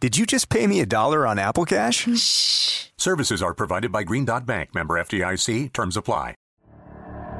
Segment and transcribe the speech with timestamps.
[0.00, 2.08] Did you just pay me a dollar on Apple Cash?
[2.16, 2.86] Shh.
[2.96, 5.74] Services are provided by Green Dot Bank, member FDIC.
[5.74, 6.34] Terms apply.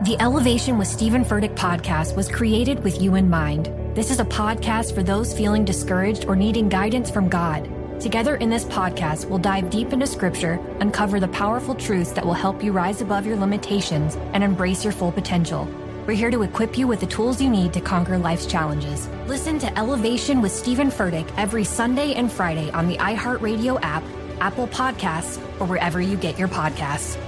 [0.05, 3.71] The Elevation with Stephen Furtick podcast was created with you in mind.
[3.97, 7.67] This is a podcast for those feeling discouraged or needing guidance from God.
[7.99, 12.35] Together in this podcast, we'll dive deep into scripture, uncover the powerful truths that will
[12.35, 15.67] help you rise above your limitations and embrace your full potential.
[16.07, 19.09] We're here to equip you with the tools you need to conquer life's challenges.
[19.27, 24.03] Listen to Elevation with Stephen Furtick every Sunday and Friday on the iHeartRadio app,
[24.41, 27.19] Apple Podcasts, or wherever you get your podcasts.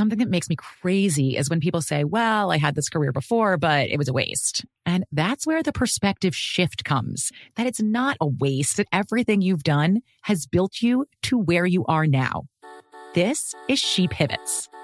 [0.00, 3.58] something that makes me crazy is when people say, well, I had this career before,
[3.58, 4.64] but it was a waste.
[4.86, 9.62] And that's where the perspective shift comes that it's not a waste, that everything you've
[9.62, 12.44] done has built you to where you are now.
[13.14, 14.68] This is She Pivots,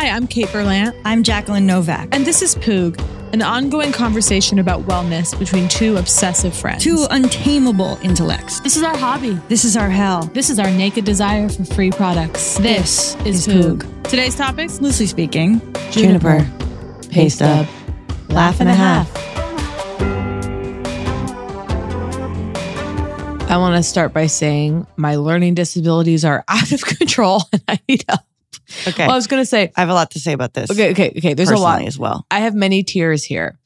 [0.00, 0.98] Hi, I'm Kate Berlant.
[1.04, 2.08] I'm Jacqueline Novak.
[2.12, 2.98] And this is Poog,
[3.34, 6.82] an ongoing conversation about wellness between two obsessive friends.
[6.82, 8.60] Two untamable intellects.
[8.60, 9.32] This is our hobby.
[9.48, 10.22] This is our hell.
[10.32, 12.56] This is our naked desire for free products.
[12.56, 13.82] This, is, is Poog.
[13.82, 14.08] Poog.
[14.08, 14.80] Today's topics?
[14.80, 15.60] Loosely speaking,
[15.90, 16.50] Juniper,
[17.10, 17.66] pay stub,
[18.30, 19.06] laugh and a half.
[23.50, 27.80] I want to start by saying my learning disabilities are out of control and I
[27.86, 28.22] need help.
[28.86, 29.04] Okay.
[29.06, 30.70] Well, I was going to say, I have a lot to say about this.
[30.70, 31.34] okay, okay, okay.
[31.34, 31.82] There's a lot.
[31.82, 32.26] as well.
[32.30, 33.58] I have many tears here,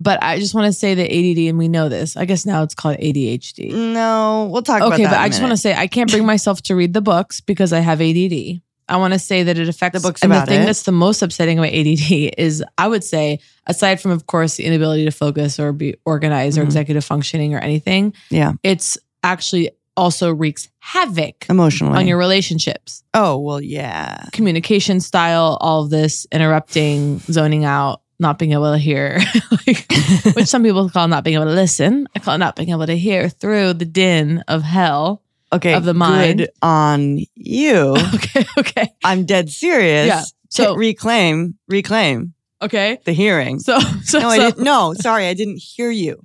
[0.00, 2.16] but I just want to say that ADD, and we know this.
[2.16, 3.72] I guess now it's called ADHD.
[3.72, 6.62] No, we'll talk about Okay, but I just want to say I can't bring myself
[6.62, 8.60] to read the books because I have ADD.
[8.90, 10.64] I want to say that it affects The books and the thing it.
[10.64, 14.64] that's the most upsetting about ADD is I would say aside from of course the
[14.64, 16.66] inability to focus or be organized or Mhm.
[16.68, 18.52] executive functioning or anything, Yeah.
[18.62, 24.24] it's actually also wreaks havoc emotionally on your relationships, Oh well, yeah.
[24.32, 29.18] communication style, all of this interrupting, zoning out, not being able to hear,
[29.66, 29.86] like,
[30.34, 32.08] which some people call not being able to listen.
[32.16, 35.22] I call it not being able to hear through the din of hell.
[35.52, 36.38] Okay, Of the mind.
[36.40, 37.96] Good on you.
[38.14, 40.06] Okay, okay, I'm dead serious.
[40.06, 42.98] Yeah, So so- reclaim, reclaim okay.
[43.04, 43.58] the hearing.
[43.60, 44.64] So, so, no, I so- didn't.
[44.64, 46.20] No, sorry, I didn't hear you.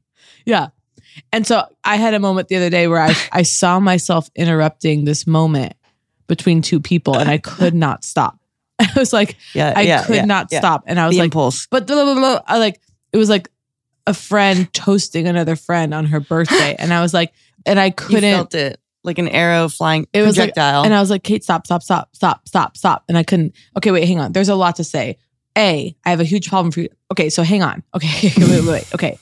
[0.45, 0.67] yeah.
[1.31, 5.05] And so I had a moment the other day where I, I saw myself interrupting
[5.05, 5.73] this moment
[6.27, 8.37] between two people and I could not stop.
[8.79, 10.59] I was like, Yeah, I yeah, could yeah, not yeah.
[10.59, 10.83] stop.
[10.87, 11.67] And I was The like, impulse.
[11.69, 12.41] but blah, blah, blah.
[12.47, 12.81] I like,
[13.11, 13.49] it was like
[14.07, 16.75] a friend toasting another friend on her birthday.
[16.79, 17.33] And I was like,
[17.65, 20.83] and I couldn't, felt it like an arrow flying It was like- projectile.
[20.83, 23.03] And I was like, Kate, stop, stop, stop, stop, stop, stop.
[23.07, 23.53] And I couldn't.
[23.77, 24.31] Okay, wait, hang on.
[24.31, 25.17] There's a lot to say.
[25.57, 26.89] A, I have a huge problem for you.
[27.11, 27.83] Okay, so hang on.
[27.93, 28.93] Okay, wait, wait, wait.
[28.95, 29.19] Okay.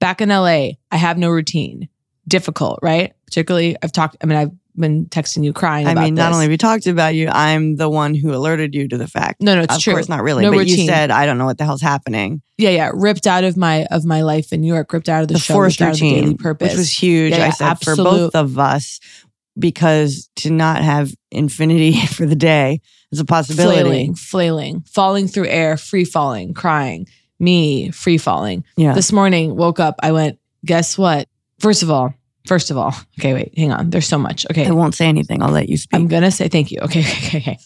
[0.00, 1.88] Back in LA, I have no routine.
[2.26, 3.12] Difficult, right?
[3.26, 6.50] Particularly, I've talked, I mean, I've been texting you crying I mean, not only have
[6.50, 9.42] we talked about you, I'm the one who alerted you to the fact.
[9.42, 9.94] No, no, it's of true.
[9.94, 10.42] course, not really.
[10.44, 12.40] No but you said, I don't know what the hell's happening.
[12.56, 15.28] yeah, yeah, ripped out of my of my life in New York, ripped out of
[15.28, 17.32] the, The, show, forced of the routine, daily purpose, which was huge.
[17.32, 19.00] Yeah, I yeah, said for both of us,
[19.58, 22.80] because to not have infinity for the day
[23.12, 23.80] is a possibility.
[23.80, 27.06] flailing, flailing, falling through air, free falling, crying,
[27.40, 28.64] me free falling.
[28.76, 28.94] Yeah.
[28.94, 31.28] This morning, woke up, I went, guess what?
[31.58, 32.14] First of all,
[32.46, 33.90] first of all, okay, wait, hang on.
[33.90, 34.46] There's so much.
[34.50, 34.66] Okay.
[34.66, 35.42] I won't say anything.
[35.42, 35.98] I'll let you speak.
[35.98, 36.80] I'm gonna say thank you.
[36.82, 37.58] Okay, okay, okay.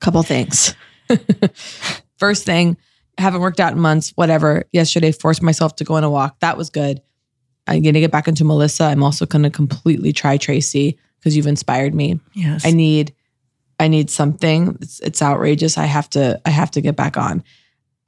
[0.00, 0.74] Couple things.
[2.18, 2.76] First thing,
[3.18, 4.10] haven't worked out in months.
[4.14, 4.64] Whatever.
[4.72, 6.40] Yesterday, forced myself to go on a walk.
[6.40, 7.00] That was good.
[7.66, 8.84] I'm gonna get back into Melissa.
[8.84, 12.20] I'm also gonna completely try Tracy because you've inspired me.
[12.34, 12.66] Yes.
[12.66, 13.14] I need,
[13.78, 14.76] I need something.
[14.80, 15.78] It's, it's outrageous.
[15.78, 16.40] I have to.
[16.44, 17.44] I have to get back on.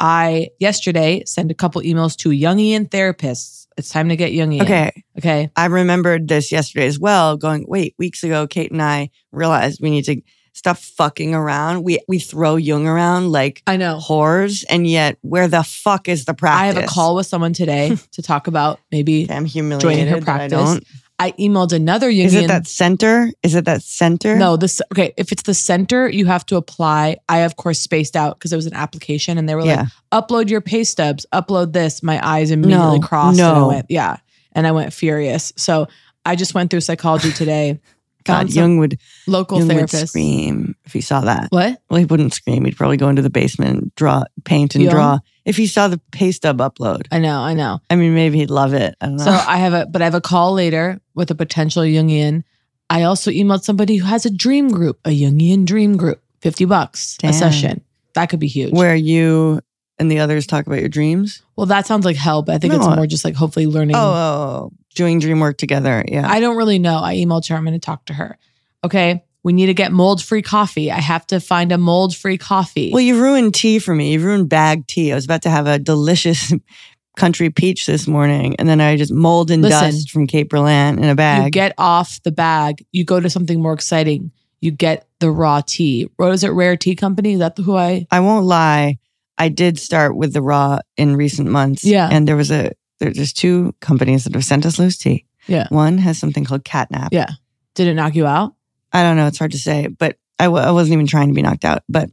[0.00, 3.66] I yesterday sent a couple emails to Jungian therapists.
[3.76, 4.62] It's time to get Jungian.
[4.62, 5.04] Okay.
[5.18, 5.50] Okay.
[5.56, 9.90] I remembered this yesterday as well, going, wait, weeks ago, Kate and I realized we
[9.90, 10.20] need to
[10.54, 11.82] stop fucking around.
[11.82, 16.24] We we throw Jung around like I know whores, and yet where the fuck is
[16.24, 16.62] the practice?
[16.62, 19.80] I have a call with someone today to talk about maybe I'm humiliated.
[19.82, 20.80] joining her practice.
[21.18, 22.24] I emailed another Jungian.
[22.24, 23.30] Is it that center?
[23.42, 24.36] Is it that center?
[24.36, 25.12] No, this okay.
[25.16, 27.18] If it's the center, you have to apply.
[27.28, 29.86] I of course spaced out because it was an application, and they were Yeah.
[30.12, 33.86] like, "Upload your pay stubs, upload this." My eyes immediately No, crossed, and I went,
[33.88, 34.16] "Yeah,"
[34.52, 35.52] and I went furious.
[35.56, 35.86] So
[36.26, 37.78] I just went through psychology today.
[38.24, 40.08] God, Jung would local Jung would therapist.
[40.08, 41.48] scream if he saw that.
[41.50, 41.78] What?
[41.90, 42.64] Well, he wouldn't scream.
[42.64, 44.92] He'd probably go into the basement, and draw, paint, and Jung?
[44.94, 45.18] draw.
[45.44, 47.80] If he saw the pay stub upload, I know, I know.
[47.90, 48.94] I mean, maybe he'd love it.
[49.00, 49.24] I don't know.
[49.24, 52.44] So I have a, but I have a call later with a potential Jungian.
[52.88, 57.16] I also emailed somebody who has a dream group, a Jungian dream group, fifty bucks
[57.18, 57.30] Damn.
[57.30, 57.82] a session.
[58.14, 58.72] That could be huge.
[58.72, 59.60] where you
[59.98, 61.42] and the others talk about your dreams.
[61.56, 63.96] Well, that sounds like hell, but I think it's more just like hopefully learning.
[63.96, 66.04] Oh, oh, oh, doing dream work together.
[66.06, 66.28] Yeah.
[66.28, 66.98] I don't really know.
[66.98, 67.54] I emailed her.
[67.56, 68.38] I'm going to talk to her.
[68.82, 69.22] Okay.
[69.44, 70.90] We need to get mold free coffee.
[70.90, 72.90] I have to find a mold free coffee.
[72.92, 74.12] well, you ruined tea for me.
[74.14, 75.12] You ruined bag tea.
[75.12, 76.52] I was about to have a delicious
[77.16, 80.98] country peach this morning, and then I just mold and Listen, dust from Kate Berlant
[80.98, 81.44] in a bag.
[81.44, 84.32] you get off the bag, you go to something more exciting.
[84.60, 86.08] You get the raw tea.
[86.16, 86.48] What is it?
[86.48, 87.34] Rare Tea Company?
[87.34, 88.06] Is that who I?
[88.10, 88.96] I won't lie.
[89.36, 91.84] I did start with the raw in recent months.
[91.84, 92.08] Yeah.
[92.10, 95.26] And there was a there- there's two companies that have sent us loose tea.
[95.48, 95.66] Yeah.
[95.68, 97.08] One has something called catnap.
[97.12, 97.28] Yeah.
[97.74, 98.54] Did it knock you out?
[98.94, 99.26] I don't know.
[99.26, 101.82] It's hard to say, but I w- I wasn't even trying to be knocked out.
[101.88, 102.10] But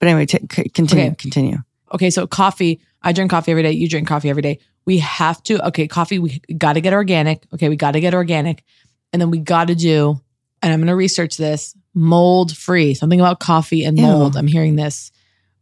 [0.00, 1.06] but anyway, t- c- continue.
[1.06, 1.14] Okay.
[1.16, 1.58] Continue.
[1.92, 2.10] Okay.
[2.10, 3.72] So coffee, I drink coffee every day.
[3.72, 4.58] You drink coffee every day.
[4.86, 7.44] We have to, okay, coffee, we got to get organic.
[7.54, 7.68] Okay.
[7.68, 8.64] We got to get organic.
[9.12, 10.20] And then we got to do,
[10.60, 14.04] and I'm going to research this mold free, something about coffee and Ew.
[14.04, 14.36] mold.
[14.36, 15.12] I'm hearing this.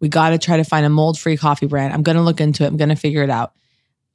[0.00, 1.92] We got to try to find a mold free coffee brand.
[1.92, 2.68] I'm going to look into it.
[2.68, 3.52] I'm going to figure it out.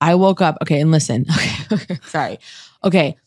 [0.01, 0.57] I woke up.
[0.61, 0.79] Okay.
[0.81, 1.25] And listen.
[1.71, 1.97] Okay.
[2.05, 2.39] Sorry.
[2.83, 3.17] Okay.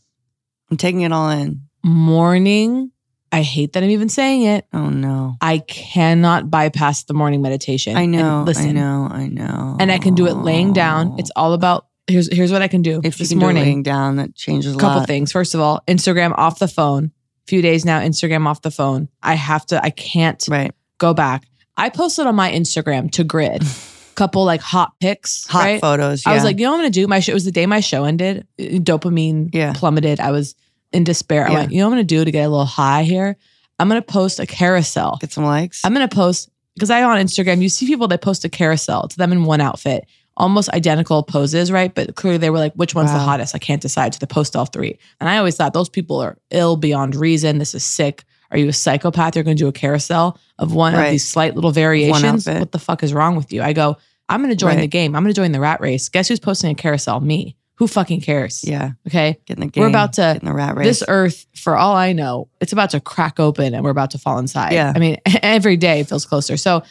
[0.70, 1.61] I'm taking it all in.
[1.84, 2.90] Morning.
[3.32, 4.67] I hate that I'm even saying it.
[4.73, 5.37] Oh no.
[5.41, 7.97] I cannot bypass the morning meditation.
[7.97, 8.43] I know.
[8.47, 9.09] listen, I know.
[9.11, 9.77] I know.
[9.79, 11.15] and I can do it laying down.
[11.19, 13.62] It's all about here's here's what I can do if this morning.
[13.62, 15.06] laying down, that changes a couple lot.
[15.06, 15.31] things.
[15.31, 17.12] First of all, Instagram off the phone.
[17.47, 19.09] Few days now, Instagram off the phone.
[19.23, 19.82] I have to.
[19.82, 20.73] I can't Right.
[20.99, 21.44] go back.
[21.77, 23.62] I posted on my Instagram to grid.
[24.17, 25.81] Couple like hot pics, Hot right?
[25.81, 26.27] photos.
[26.27, 27.06] I was like, you know what I'm gonna do?
[27.06, 28.47] My show it was the day my show ended.
[28.59, 29.73] Dopamine Yeah.
[29.73, 30.21] plummeted.
[30.21, 30.55] I was
[30.93, 31.47] in despair.
[31.47, 31.59] I Yeah.
[31.61, 33.37] went, you know what I'm gonna do to get a little high here?
[33.79, 35.19] I'm gonna post a carousel.
[35.21, 35.81] get some likes.
[35.85, 39.17] I'm gonna post because I on Instagram, you see people that post a carousel to
[39.17, 40.07] them in one outfit,
[40.37, 41.95] almost identical poses, right?
[41.95, 43.55] But clearly they were like, which one's the hottest?
[43.55, 44.15] I can't decide.
[44.15, 44.99] So they post all three.
[45.21, 47.59] And I always thought those people are ill beyond reason.
[47.59, 48.25] This is sick.
[48.51, 49.35] Are you a psychopath?
[49.37, 52.47] You're gonna do a carousel of one of these slight little variations.
[52.47, 53.63] What the fuck is wrong with you?
[53.63, 53.97] I go,
[54.29, 54.81] I'm gonna join Right.
[54.81, 55.15] the game.
[55.17, 56.09] I'm gonna join the rat race.
[56.09, 57.21] Guess who's posting a carousel?
[57.21, 57.57] Me.
[57.81, 58.62] Who fucking cares?
[58.62, 58.91] yeah.
[59.06, 59.41] Okay.
[59.46, 59.81] Get in the game.
[59.81, 60.87] We're about to get in the rat race.
[60.87, 64.19] this earth, for all I know, it's about to crack open and we're about to
[64.19, 64.75] fall inside.
[64.75, 64.93] Yeah.
[64.94, 66.58] I mean, every day it feels closer.
[66.58, 66.82] So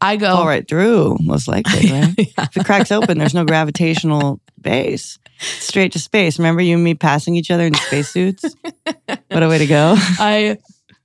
[0.00, 2.14] I go, fall right through, most likely, right?
[2.16, 2.44] Yeah.
[2.44, 5.18] If it cracks open, there's no gravitational base.
[5.38, 6.38] Straight to space.
[6.38, 8.46] Remember you and me passing each other in spacesuits?
[9.04, 9.96] what a way to go.
[9.98, 10.56] I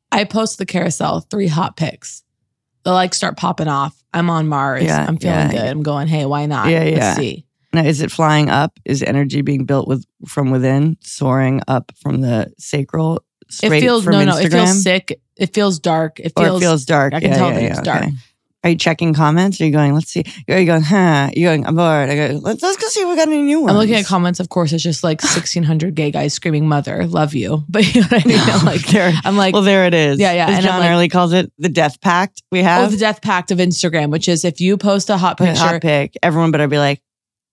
[0.09, 2.23] I post the carousel, three hot pics.
[2.83, 4.01] The likes start popping off.
[4.13, 4.83] I'm on Mars.
[4.85, 5.65] Yeah, I'm feeling yeah, good.
[5.65, 6.69] I'm going, hey, why not?
[6.69, 7.13] Yeah, Let's yeah.
[7.15, 7.45] see.
[7.73, 8.79] Now, is it flying up?
[8.85, 13.23] Is energy being built with from within, soaring up from the sacral?
[13.49, 14.45] Straight It feels from no, no, Instagram?
[14.45, 15.21] it feels sick.
[15.37, 16.19] It feels dark.
[16.19, 17.13] It Or feels it feels dark.
[17.13, 18.05] I can Yeah, tell yeah, that yeah, it's dark.
[18.63, 19.59] Are you checking comments?
[19.59, 20.23] Are you going, let's see?
[20.47, 21.29] Are you going, huh?
[21.35, 22.09] You're going, I'm bored.
[22.09, 23.71] I go, let's, let's go see if we got any new ones.
[23.71, 27.33] I'm looking at comments, of course, it's just like 1600 gay guys screaming, mother, love
[27.33, 27.63] you.
[27.69, 28.39] But you know what I mean?
[28.39, 30.17] I'm like, There- I'm like, well, there it is.
[30.19, 32.91] Yeah, yeah, As and John like- Early calls it, the death pact we oh, have.
[32.91, 35.81] the death pact of Instagram, which is if you post a hot a picture, hot
[35.81, 36.15] pic.
[36.23, 37.01] Everyone better be like,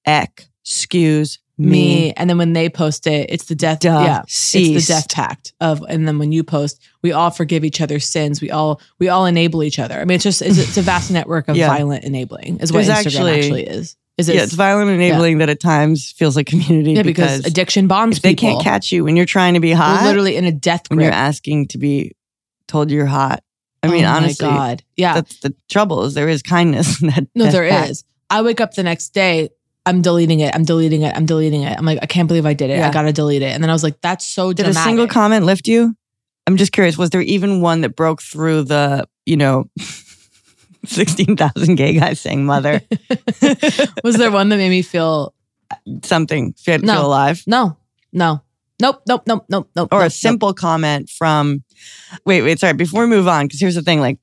[0.06, 1.70] excuse me.
[1.70, 2.12] me.
[2.16, 3.80] and then when they post it, it's the death.
[3.80, 5.82] Duh, yeah, it's the death pact of.
[5.88, 8.40] And then when you post, we all forgive each other's sins.
[8.40, 10.00] We all we all enable each other.
[10.00, 11.68] I mean, it's just it's, it's a vast network of Yeah.
[11.68, 12.60] violent enabling.
[12.60, 13.96] Is what There's Instagram actually- actually, is.
[14.18, 14.34] Is it?
[14.34, 18.18] Yeah, it's violent enabling that at times feels like community yeah, because, because, addiction bonds
[18.18, 18.50] if they people.
[18.50, 21.00] can't catch you when you're trying to be We're hot, literally in a death when
[21.00, 22.12] you're asking to be
[22.68, 23.42] told you're hot.
[23.82, 24.82] I oh mean, oh honestly, God.
[24.94, 25.14] yeah.
[25.14, 27.28] that's the trouble is there is kindness in that.
[27.34, 28.04] No, there is.
[28.28, 29.48] I wake up the next day.
[29.86, 30.54] I'm deleting it.
[30.54, 31.14] I'm deleting it.
[31.16, 31.76] I'm deleting it.
[31.78, 32.78] I'm like, I can't believe I did it.
[32.78, 32.88] Yeah.
[32.88, 33.52] I gotta delete it.
[33.54, 34.80] And then I was like, that's so Did dramatic.
[34.80, 35.96] a single comment lift you?
[36.46, 36.98] I'm just curious.
[36.98, 39.64] Was there even one that broke through the, you know,
[40.86, 42.80] 16,000 gay guys saying mother?
[44.04, 45.34] was there one that made me feel
[46.04, 46.52] something?
[46.54, 46.94] Feel, No.
[46.94, 47.42] feel alive?
[47.46, 47.76] no,
[48.12, 48.42] no,
[48.80, 49.88] nope, nope, nope, nope, nope.
[49.92, 51.62] Or nope, a simple comment from,
[52.26, 52.72] wait, wait, sorry.
[52.74, 54.18] Before we move on, because here's the thing like,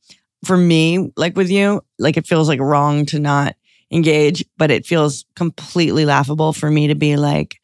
[0.46, 3.56] for me, like with you, like it feels like wrong to not
[3.92, 7.60] engage, but it feels completely laughable for me to be like,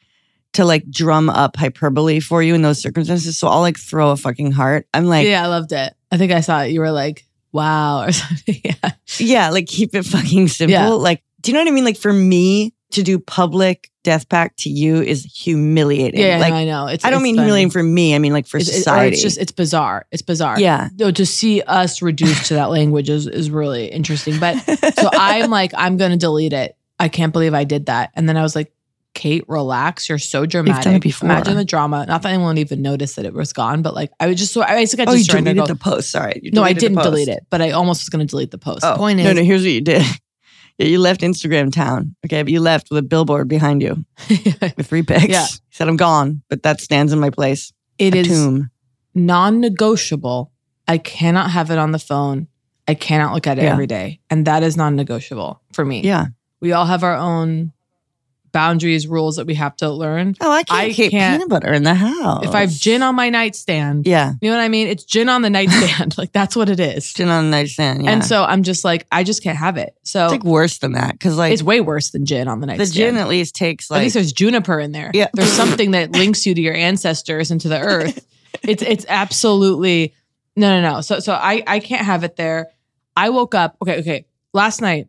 [0.53, 3.37] to like drum up hyperbole for you in those circumstances.
[3.37, 4.87] So I'll like throw a fucking heart.
[4.93, 5.93] I'm like, yeah, I loved it.
[6.11, 6.71] I think I saw it.
[6.71, 8.61] You were like, wow, or something.
[8.63, 8.91] yeah.
[9.17, 10.71] Yeah, like keep it fucking simple.
[10.71, 10.89] Yeah.
[10.89, 11.85] Like, do you know what I mean?
[11.85, 16.19] Like for me to do public death pact to you is humiliating.
[16.19, 16.87] Yeah, like no, I know.
[16.87, 17.45] It's, I don't it's mean funny.
[17.45, 18.15] humiliating for me.
[18.15, 19.13] I mean like for It's, society.
[19.13, 20.05] it's just it's bizarre.
[20.11, 20.59] It's bizarre.
[20.59, 20.89] Yeah.
[20.97, 24.39] No, to see us reduced to that language is is really interesting.
[24.39, 24.57] But
[24.95, 26.77] so I'm like, I'm gonna delete it.
[26.99, 28.11] I can't believe I did that.
[28.15, 28.71] And then I was like,
[29.13, 30.09] Kate, relax.
[30.09, 31.01] You're so dramatic.
[31.01, 31.29] before.
[31.29, 32.05] Imagine the drama.
[32.07, 34.63] Not that anyone even notice that it was gone, but like I was just so
[34.63, 36.11] I basically oh, just you deleted Go, the post.
[36.11, 36.39] Sorry.
[36.43, 38.83] You no, I didn't delete it, but I almost was gonna delete the post.
[38.83, 39.43] Oh, the point is, no, no.
[39.43, 40.03] Here's what you did.
[40.79, 42.15] Yeah, you left Instagram town.
[42.25, 45.25] Okay, but you left with a billboard behind you with three pics.
[45.27, 45.43] Yeah.
[45.45, 47.71] You said I'm gone, but that stands in my place.
[47.99, 48.69] it a is tomb.
[49.13, 50.51] non-negotiable.
[50.87, 52.47] I cannot have it on the phone.
[52.87, 53.71] I cannot look at it Yeah.
[53.71, 56.01] every day, and that is non-negotiable for me.
[56.01, 56.27] Yeah.
[56.59, 57.71] we all have our own
[58.53, 60.35] boundaries, rules that we have to learn.
[60.39, 62.45] Oh, I can't I keep can't- peanut butter in the house.
[62.45, 64.87] If I have gin on my nightstand, yeah, you know what I mean?
[64.87, 66.15] It's gin on the nightstand.
[66.17, 67.11] like that's what it is.
[67.11, 68.05] gin on the nightstand.
[68.05, 68.11] Yeah.
[68.11, 69.97] And so I'm just like, I just can't have it.
[70.03, 72.67] So it's like worse than that because like it's way worse than gin on the
[72.67, 72.89] nightstand.
[72.89, 75.11] the gin at least takes like At least there's juniper in there.
[75.13, 75.27] Yeah.
[75.33, 78.25] There's something that links you to your ancestors and to the earth.
[78.61, 80.13] it's it's absolutely
[80.55, 81.01] no no no.
[81.01, 82.67] So so I I can't have it there.
[83.15, 83.77] I woke up.
[83.81, 84.25] Okay, okay.
[84.53, 85.07] Last night,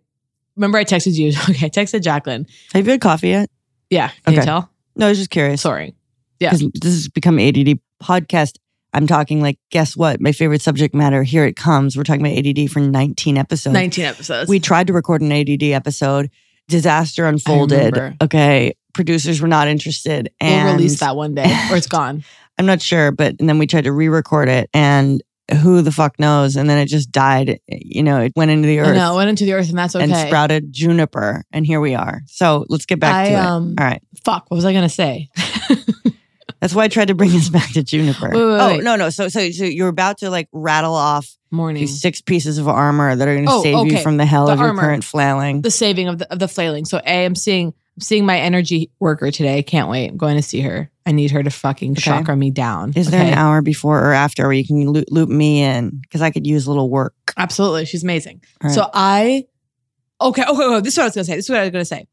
[0.56, 1.28] remember I texted you.
[1.50, 2.46] Okay, I texted Jacqueline.
[2.73, 3.50] Have you had coffee yet?
[3.90, 4.46] Yeah, can you Okay.
[4.46, 4.70] tell?
[4.96, 5.61] No, I was just curious.
[5.62, 5.94] Sorry.
[6.40, 6.50] Yeah.
[6.50, 8.56] This has become ADD podcast.
[8.92, 10.20] I'm talking like, guess what?
[10.20, 11.23] My favorite subject matter.
[11.25, 11.96] Here it comes.
[11.96, 13.73] We're talking about ADD for 19 episodes.
[13.75, 14.49] 19 episodes.
[14.49, 16.30] We tried to record an ADD episode.
[16.68, 18.16] Disaster unfolded.
[18.23, 18.75] Okay.
[18.92, 20.30] Producers were not interested.
[20.40, 22.25] And we'll release that one day or it's gone.
[22.56, 25.23] I'm not sure, but and then we tried to re-record it and
[25.62, 26.56] who the fuck knows?
[26.56, 27.60] And then it just died.
[27.68, 29.94] You know, it went into the earth No, it went into the earth and that's
[29.94, 30.04] okay.
[30.04, 31.44] and sprouted juniper.
[31.52, 32.22] And here we are.
[32.26, 33.80] So let's get back I, to um, it.
[33.80, 34.02] All right.
[34.24, 35.28] Fuck, what was I going to say?
[36.60, 38.30] That's why I tried to bring us back to juniper.
[38.30, 38.84] Wait, wait, oh wait.
[38.84, 39.10] no, no.
[39.10, 41.80] So so so you're about to like rattle off Morning.
[41.80, 44.46] these six pieces of armor that are going to Oh, save you from the hell
[44.46, 45.60] The of your current flailing.
[45.60, 46.86] The saving of the, of the flailing.
[46.86, 49.62] So A, I'm seeing, I'm seeing my energy worker today.
[49.62, 50.10] Can't wait.
[50.10, 50.90] I'm going to see her.
[51.06, 52.00] I need her to fucking Okay.
[52.00, 52.92] chakra me down.
[52.96, 56.20] Is there an hour before or after where you can loop, loop me in because
[56.22, 57.14] I could use a little work?
[57.36, 57.84] Absolutely.
[57.84, 58.42] She's amazing.
[58.62, 58.72] Right.
[58.72, 59.44] So I,
[60.20, 60.80] okay, okay, okay.
[60.80, 61.36] This is what I was going to say.
[61.36, 62.06] This is what I was going to say.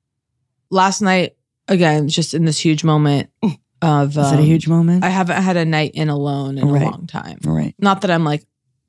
[0.70, 1.36] Last night,
[1.68, 3.30] again, just in this huge moment
[3.82, 4.12] of.
[4.12, 5.04] Is it a um, huge moment?
[5.04, 6.84] I haven't had a night in alone in Right.
[6.84, 7.40] a long time.
[7.46, 7.74] right.
[7.80, 8.46] Not that I'm like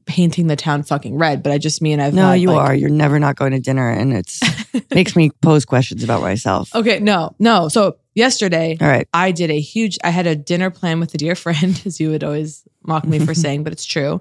[0.06, 2.75] painting the town fucking red, but I just mean I've No, had, you like- are.
[2.75, 4.40] You're never not going to dinner, and it's
[4.94, 6.75] makes me pose questions about myself.
[6.75, 7.68] Okay, no, no.
[7.68, 9.06] So yesterday, All right.
[9.12, 9.99] I did a huge.
[10.04, 13.18] I had a dinner plan with a dear friend, as you would always mock me
[13.18, 14.21] for saying, but it's true.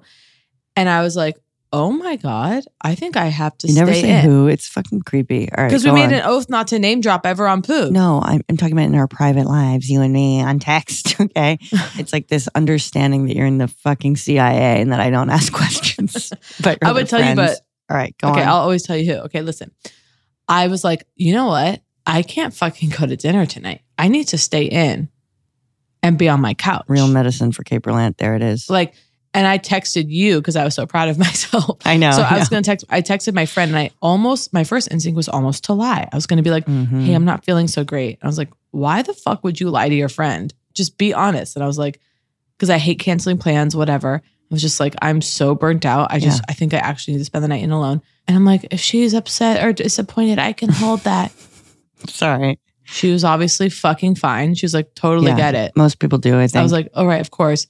[0.75, 1.37] And I was like,
[1.73, 4.47] "Oh my god, I think I have to You never say in who.
[4.47, 5.49] It's fucking creepy.
[5.51, 5.69] All right.
[5.69, 6.13] because we made on.
[6.13, 8.95] an oath not to name drop ever on poo." No, I'm, I'm talking about in
[8.95, 11.15] our private lives, you and me on text.
[11.21, 11.59] Okay.
[11.97, 15.53] it's like this understanding that you're in the fucking CIA and that I don't ask
[15.53, 16.33] questions.
[16.63, 17.59] But I would tell you, but
[17.89, 18.47] all right, go okay, on.
[18.47, 19.19] I'll always tell you who.
[19.21, 19.71] Okay, listen.
[20.47, 21.81] I was like, you know what?
[22.05, 23.81] I can't fucking go to dinner tonight.
[23.97, 25.09] I need to stay in
[26.03, 26.85] and be on my couch.
[26.87, 28.17] Real medicine for Kate Berlant.
[28.17, 28.69] There it is.
[28.69, 28.95] like
[29.33, 31.77] and I texted you because I was so proud of myself.
[31.85, 32.11] I know.
[32.11, 35.15] So I was gonna text I texted my friend and I almost my first instinct
[35.15, 36.07] was almost to lie.
[36.11, 37.05] I was gonna be like, Mhm.
[37.05, 38.19] hey, I'm not feeling so great.
[38.21, 40.53] I was like, why the fuck would you lie to your friend?
[40.73, 41.55] Just be honest.
[41.55, 41.99] And I was like,
[42.57, 44.21] because I hate canceling plans, whatever.
[44.23, 46.11] I was just like, I'm so burnt out.
[46.11, 46.45] I just Yeah.
[46.49, 48.01] I think I actually need to spend the night in alone.
[48.27, 51.31] And I'm like, if she's upset or disappointed, I can hold that.
[52.07, 52.59] Sorry.
[52.83, 54.55] She was obviously fucking fine.
[54.55, 55.37] She was like, totally Yeah.
[55.37, 55.71] get it.
[55.77, 56.57] Most people do, I think.
[56.57, 57.67] I was like, all right, of course.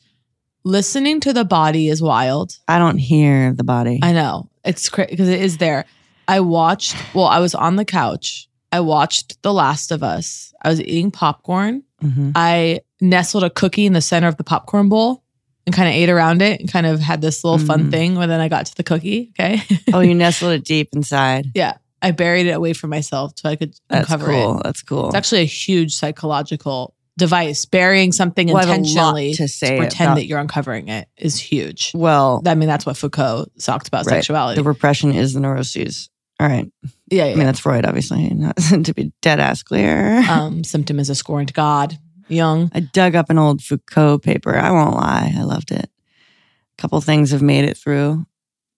[0.64, 2.58] Listening to the body is wild.
[2.68, 4.00] I don't hear the body.
[4.04, 4.50] I know.
[4.64, 5.86] It's crazy because it is there.
[6.28, 8.48] I watched, well, I was on the couch.
[8.72, 10.54] I watched The Last of Us.
[10.62, 11.84] I was eating popcorn.
[12.04, 12.34] Mhm.
[12.36, 15.24] I nestled a cookie in the center of the popcorn bowl
[15.66, 17.92] and kind of ate around it and kind of had this little fun Mm.
[17.92, 19.34] thing where then I got to the cookie.
[19.40, 19.62] Okay.
[19.94, 21.52] oh, you nestled it deep inside.
[21.56, 21.74] yeah.
[22.04, 24.58] I buried it away from myself so I could That's uncover cool.
[24.60, 24.64] it.
[24.64, 25.08] That's cool.
[25.08, 27.66] It's actually a huge psychological device.
[27.66, 30.88] Burying something Well, I have a lot intentionally to say pretend about- that you're uncovering
[30.88, 31.92] it is huge.
[31.94, 34.16] well, I mean, that's what Foucault talked about right.
[34.16, 34.62] sexuality.
[34.62, 36.10] The repression is the neuroses.
[36.40, 36.66] All right.
[37.12, 40.24] Yeah, I mean, that's Freud, obviously, not to be dead ass clear.
[40.30, 41.98] um, symptom is a scorn to God.
[42.30, 42.72] Jung.
[42.74, 44.56] I dug up an old Foucault paper.
[44.56, 45.34] I won't lie.
[45.38, 45.86] I loved it.
[45.86, 48.26] A couple things have made it through.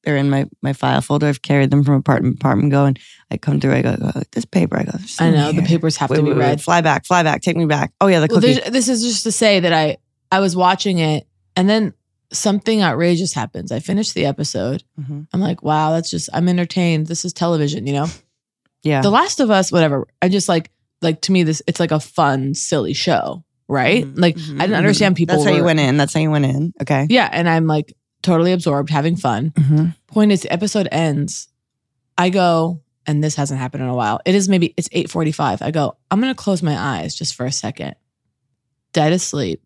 [0.04, 1.28] They're in my, my file folder.
[1.28, 2.72] I've carried them from apartment to apartment.
[2.72, 3.00] Go and
[3.32, 3.74] I come through.
[3.74, 4.78] I go, go this paper.
[4.78, 4.98] I go.
[5.20, 6.62] I know the papers have Wait, to be wait, wait, read.
[6.62, 7.42] Fly back, fly back.
[7.42, 7.94] Take me back.
[8.02, 9.98] Oh yeah, the Well, this is just to say that I
[10.32, 11.94] I was watching it and then
[12.32, 13.72] something outrageous happens.
[13.72, 14.84] I finish the episode.
[15.00, 15.28] Mhm.
[15.32, 17.08] I'm like, wow, that's just I'm entertained.
[17.08, 18.08] This is television, you know.
[18.82, 19.02] Yeah.
[19.02, 20.08] The Last of Us, whatever.
[20.22, 20.70] I just like
[21.02, 24.06] like to me this it's like a fun, silly show, right?
[24.06, 25.36] Like I didn't understand people.
[25.36, 25.44] Mm-hmm.
[25.46, 25.98] That's how you went in.
[25.98, 26.74] That's how you went in.
[26.82, 27.08] Okay.
[27.10, 27.94] Yeah, and I'm like
[28.24, 29.52] totally absorbed, having fun.
[29.52, 29.96] Mhm.
[30.08, 31.48] Point is, the episode ends.
[32.18, 34.20] I go, and this hasn't happened in a while.
[34.26, 35.62] It is maybe it's 8:45.
[35.62, 37.96] I go, I'm gonna close my eyes just for a second.
[38.94, 39.62] Dead asleep.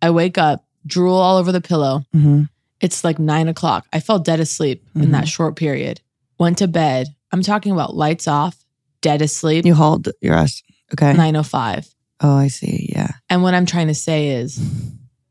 [0.00, 2.04] I wake up, drool all over the pillow.
[2.14, 2.48] Mhm.
[2.80, 3.86] It's like nine o'clock.
[3.92, 6.00] I fell dead asleep in that short period.
[6.38, 7.06] Went to bed.
[7.30, 8.56] I'm talking about lights off,
[9.00, 9.64] dead asleep.
[9.64, 10.62] You hauled your ass.
[10.92, 11.12] Okay.
[11.14, 11.88] 905.
[12.20, 12.90] Oh, I see.
[12.92, 13.08] Yeah.
[13.30, 14.60] And what I'm trying to say is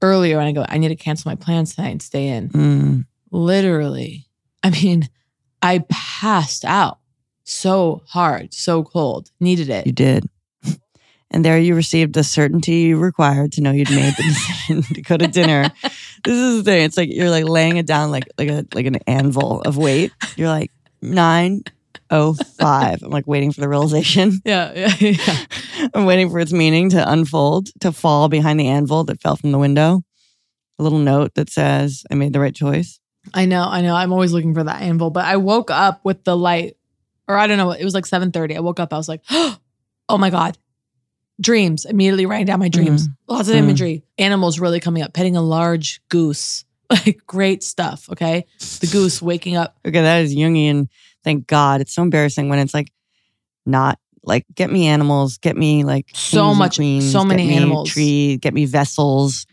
[0.01, 2.49] earlier when I go, I need to cancel my plans tonight and stay in.
[2.49, 3.05] Mm.
[3.31, 4.27] Literally.
[4.63, 5.09] I mean,
[5.61, 6.99] I passed out
[7.43, 9.85] so hard, so cold, needed it.
[9.85, 10.25] You did.
[11.33, 14.23] And there you received the certainty you required to know you'd made the
[14.67, 15.71] decision to go to dinner.
[16.23, 16.83] This is the thing.
[16.83, 20.11] It's like you're like laying it down like like a like an anvil of weight.
[20.35, 21.63] You're like nine
[22.11, 23.01] oh five.
[23.03, 24.39] I'm like waiting for the realization.
[24.45, 25.45] Yeah, yeah, yeah.
[25.93, 29.51] I'm waiting for its meaning to unfold, to fall behind the anvil that fell from
[29.51, 30.03] the window.
[30.79, 32.99] A little note that says, I made the right choice.
[33.33, 33.95] I know, I know.
[33.95, 36.75] I'm always looking for that anvil, but I woke up with the light,
[37.27, 38.55] or I don't know, it was like 7:30.
[38.57, 39.57] I woke up, I was like, oh
[40.17, 40.57] my God.
[41.39, 41.85] Dreams.
[41.85, 43.07] Immediately writing down my dreams.
[43.27, 43.59] Lots of Mm.
[43.59, 44.03] imagery.
[44.19, 46.65] Animals really coming up, petting a large goose.
[46.91, 48.09] Like great stuff.
[48.11, 48.45] Okay.
[48.81, 49.77] The goose waking up.
[49.87, 50.89] Okay, that is Jungian.
[51.23, 51.81] Thank God.
[51.81, 52.91] It's so embarrassing when it's like
[53.65, 57.89] not like get me animals, get me like So much- queens, so many animals.
[57.89, 59.45] Tree, get me vessels,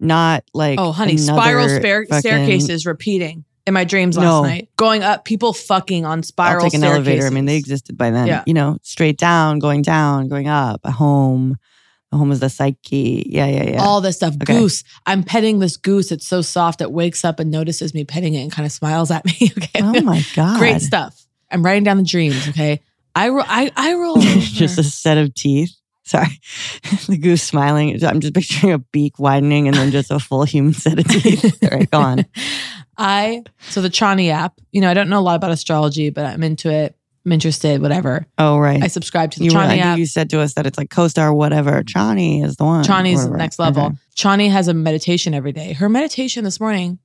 [0.00, 4.42] not like Oh, honey, spiral spare- fucking- staircases repeating in my dreams last No.
[4.42, 4.68] night.
[4.76, 6.64] Going up, people fucking on spiral.
[6.64, 7.06] I'll take an staircases.
[7.06, 7.26] elevator.
[7.26, 8.26] I mean, they existed by then.
[8.26, 8.42] Yeah.
[8.46, 11.56] You know, straight down, going down, going up, a home.
[12.16, 13.26] Home is the psyche.
[13.28, 13.82] Yeah, yeah, yeah.
[13.82, 14.34] all this stuff.
[14.42, 14.58] Okay.
[14.58, 14.84] Goose.
[15.06, 16.12] I'm petting this goose.
[16.12, 16.80] It's so soft.
[16.80, 19.52] It wakes up and notices me petting it and kind of smiles at me.
[19.56, 19.80] Okay.
[19.82, 20.58] Oh my God.
[20.58, 21.20] Great stuff.
[21.50, 22.48] I'm writing down the dreams.
[22.48, 22.80] Okay.
[23.14, 24.16] I ro- I I roll.
[24.20, 25.72] just a set of teeth.
[26.04, 26.38] Sorry.
[27.08, 28.02] the goose smiling.
[28.04, 31.58] I'm just picturing a beak widening and then just a full human set of teeth.
[31.62, 32.26] All right, go on.
[32.98, 34.60] I so the Chani app.
[34.72, 36.96] You know, I don't know a lot about astrology, but I'm into it.
[37.24, 37.80] I'm interested.
[37.80, 38.26] Whatever.
[38.36, 38.82] Oh, right.
[38.82, 39.98] I subscribe to the you, were- I app.
[39.98, 41.82] you said to us that it's like co-star whatever.
[41.82, 42.84] Chani is the one.
[42.84, 43.86] Chani's next level.
[43.86, 43.96] Okay.
[44.16, 45.72] Chani has a meditation every day.
[45.72, 46.98] Her meditation this morning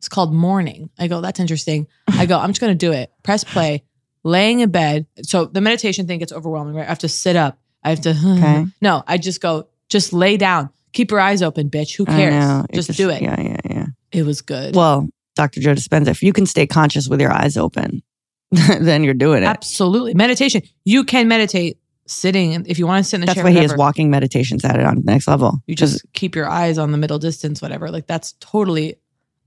[0.00, 0.90] is called morning.
[0.98, 1.86] I go, that's interesting.
[2.08, 3.10] I go, I'm just going to do it.
[3.22, 3.82] Press play,
[4.24, 5.06] laying in bed.
[5.22, 6.84] So the meditation thing gets overwhelming, right?
[6.86, 7.58] I have to sit up.
[7.82, 8.66] I have to, Okay.
[8.82, 10.68] no, I just go, just lay down.
[10.92, 11.96] Keep your eyes open, bitch.
[11.96, 12.64] Who cares?
[12.68, 13.22] It Just, do it.
[13.22, 13.86] Yeah, yeah, yeah.
[14.12, 14.74] It was good.
[14.74, 15.60] Well, Dr.
[15.60, 18.02] Joe Dispenza, if you can stay conscious with your eyes open,
[18.80, 19.46] then you're doing it.
[19.46, 20.14] Absolutely.
[20.14, 20.62] Meditation.
[20.84, 22.64] You can meditate sitting.
[22.66, 24.64] If you want to sit in the That's chair, That's why he has walking meditations
[24.64, 25.62] at it on the next level.
[25.66, 27.90] You just keep your eyes on the middle distance, whatever.
[27.90, 28.96] Like that's totally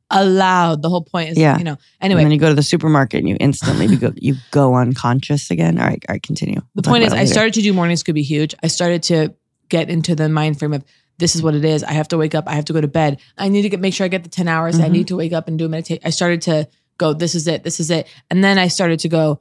[0.09, 0.81] allowed.
[0.81, 1.57] The whole point is, Yeah.
[1.57, 4.13] you know, Anyway, And then you go to the supermarket and you instantly you go
[4.17, 5.79] you go unconscious again.
[5.79, 6.55] All right, all right, continue.
[6.55, 8.55] The We'll talk point is, I started to do mornings could be huge.
[8.63, 9.33] I started to
[9.69, 10.83] get into the mind frame of
[11.17, 11.83] this is what it is.
[11.83, 12.45] I have to wake up.
[12.47, 13.19] I have to go to bed.
[13.37, 14.79] I need to get make sure I get the ten hours.
[14.79, 14.91] I Mhm.
[14.91, 16.01] need to wake up and do meditate.
[16.05, 17.13] I started to go.
[17.13, 17.63] This is it.
[17.63, 18.07] This is it.
[18.29, 19.39] And then I started to go.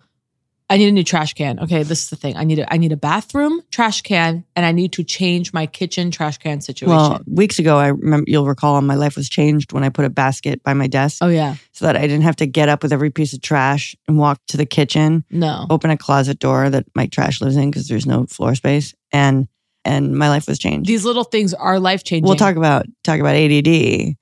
[0.71, 1.61] I need a new trash can.
[1.61, 2.35] Okay, this is the thing.
[2.35, 5.67] I need a I need a bathroom trash can, and I need to change my
[5.67, 6.97] kitchen trash can situation.
[6.97, 10.11] Well, weeks ago, I remember you'll recall my life was changed when I put a
[10.11, 11.19] basket by my desk.
[11.21, 13.95] Oh yeah, so that I didn't have to get up with every piece of trash
[14.09, 15.25] and walk to the kitchen.
[15.31, 18.95] No, open a closet door that my trash lives in because there's no floor space,
[19.13, 19.49] and
[19.85, 20.89] and my life was changed.
[20.89, 22.27] these little things are life changing.
[22.27, 24.17] We'll talk about talk about ADD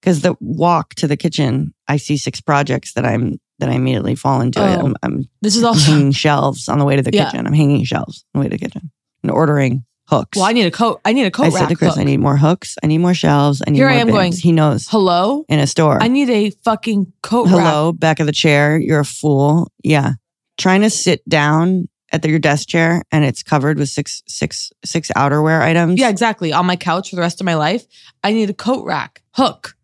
[0.00, 4.14] because the walk to the kitchen, I see six projects that I'm that I immediately
[4.14, 4.60] fall into.
[4.60, 4.64] Oh.
[4.86, 7.30] I'm, I'm This is also hanging shelves on the way to the Yeah.
[7.30, 7.46] kitchen.
[7.46, 8.90] I'm hanging shelves on the way to the kitchen
[9.22, 10.36] and ordering hooks.
[10.36, 11.00] Well, I need a coat.
[11.06, 11.58] I need a coat I rack.
[11.60, 12.00] said to Chris, hook.
[12.00, 12.76] I need more hooks.
[12.82, 13.62] I need more shelves.
[13.66, 14.14] I need Here more I am bins.
[14.16, 14.86] going, He knows.
[14.88, 16.02] Hello, In a store.
[16.02, 17.52] I need a fucking coat rack.
[17.54, 18.78] Hello, back of the chair.
[18.78, 19.72] You're a fool.
[19.82, 20.12] Yeah,
[20.58, 24.70] trying to sit down at the, your desk chair and it's covered with six six
[24.84, 25.98] six outerwear items.
[25.98, 26.52] Yeah, exactly.
[26.52, 27.84] On my couch for the rest of my life.
[28.22, 29.75] I need a coat rack hook.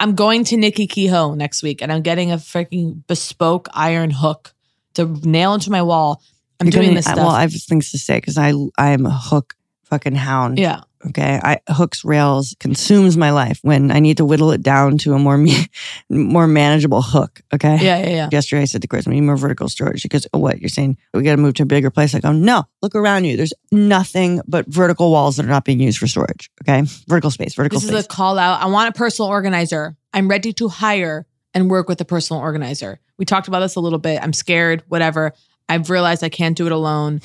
[0.00, 4.54] I'm going to Nickey Kehoe next week and I'm getting a freaking bespoke iron hook
[4.94, 6.22] to nail into my wall.
[6.58, 7.26] I'm doing this uh, stuff.
[7.26, 10.58] Well, I have things to say because I I am a hook fucking hound.
[10.58, 10.80] Yeah.
[11.08, 11.40] Okay.
[11.42, 15.18] I hooks rails consumes my life when I need to whittle it down to a
[15.18, 15.66] more me-
[16.10, 17.40] more manageable hook.
[17.54, 17.78] Okay.
[17.80, 18.28] Yeah, yeah, yeah.
[18.30, 20.00] Yesterday I said to Chris, we need more vertical storage.
[20.00, 20.60] She goes, Oh, what?
[20.60, 22.14] You're saying we got to move to a bigger place?
[22.14, 23.36] I go, No, look around you.
[23.36, 26.50] There's nothing but vertical walls that are not being used for storage.
[26.62, 26.82] Okay.
[27.08, 27.96] Vertical space, vertical This space.
[27.96, 28.62] This is a call out.
[28.62, 29.96] I want a personal organizer.
[30.12, 33.00] I'm ready to hire and work with a personal organizer.
[33.18, 34.22] We talked about this a little bit.
[34.22, 35.32] I'm scared, whatever.
[35.68, 37.20] I've realized I can't do it alone.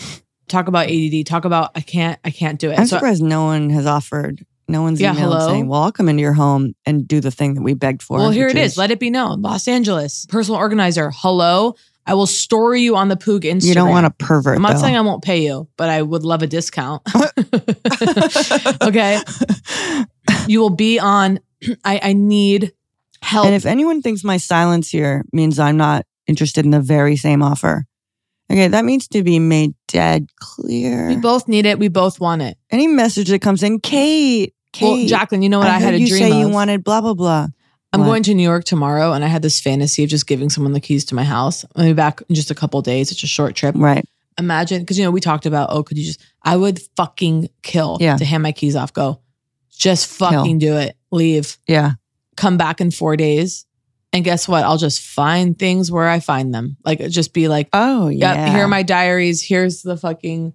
[0.47, 1.25] Talk about ADD.
[1.25, 2.19] Talk about I can't.
[2.23, 2.79] I can't do it.
[2.79, 4.45] I'm So- surprised no one has offered.
[4.67, 5.47] No one's Yeah, emailed hello?
[5.47, 8.17] saying, "Well, I'll come into your home and do the thing that we begged for."
[8.17, 8.77] well, here it is.
[8.77, 9.41] Let it be known.
[9.43, 11.11] Los Angeles personal organizer.
[11.13, 11.75] Hello.
[12.07, 13.65] I will story you on the Poog Instagram.
[13.65, 14.55] You don't want a pervert.
[14.57, 14.81] I'm not though.
[14.81, 17.01] saying I won't pay you, but I would love a discount.
[18.83, 19.19] okay.
[20.47, 21.39] You will be on.
[21.83, 22.73] I, I need
[23.21, 23.47] help.
[23.47, 27.41] And if anyone thinks my silence here means I'm not interested in the very same
[27.41, 27.85] offer,
[28.51, 31.07] okay, that needs to be made dead clear.
[31.07, 31.79] we both need it.
[31.79, 32.57] We both want it.
[32.71, 35.93] Any message that comes in, Kate, Kate, Well, Jacqueline, you know what I, had heard
[35.95, 37.47] a you dream say you wanted blah blah blah.
[37.93, 38.07] I'm What?
[38.07, 40.81] going to New York tomorrow, and I had this fantasy of just giving someone the
[40.81, 41.63] keys to my house.
[41.75, 43.09] I'll be back in just a couple of days.
[43.11, 43.73] It's a short trip.
[43.77, 44.03] Right.
[44.37, 46.21] Imagine, because you know we talked about, oh, could you just?
[46.43, 48.17] I would fucking kill Yeah.
[48.17, 48.91] to hand my keys off.
[48.91, 49.21] Go,
[49.71, 50.97] just fucking do it.
[51.11, 51.57] Leave.
[51.67, 51.91] Yeah.
[52.35, 53.65] Come back in four days,
[54.15, 54.63] and guess what?
[54.63, 56.77] I'll just find things where I find them.
[56.83, 59.43] Like uh, just be like, Oh yeah, here are my diaries.
[59.43, 60.53] Here's the fucking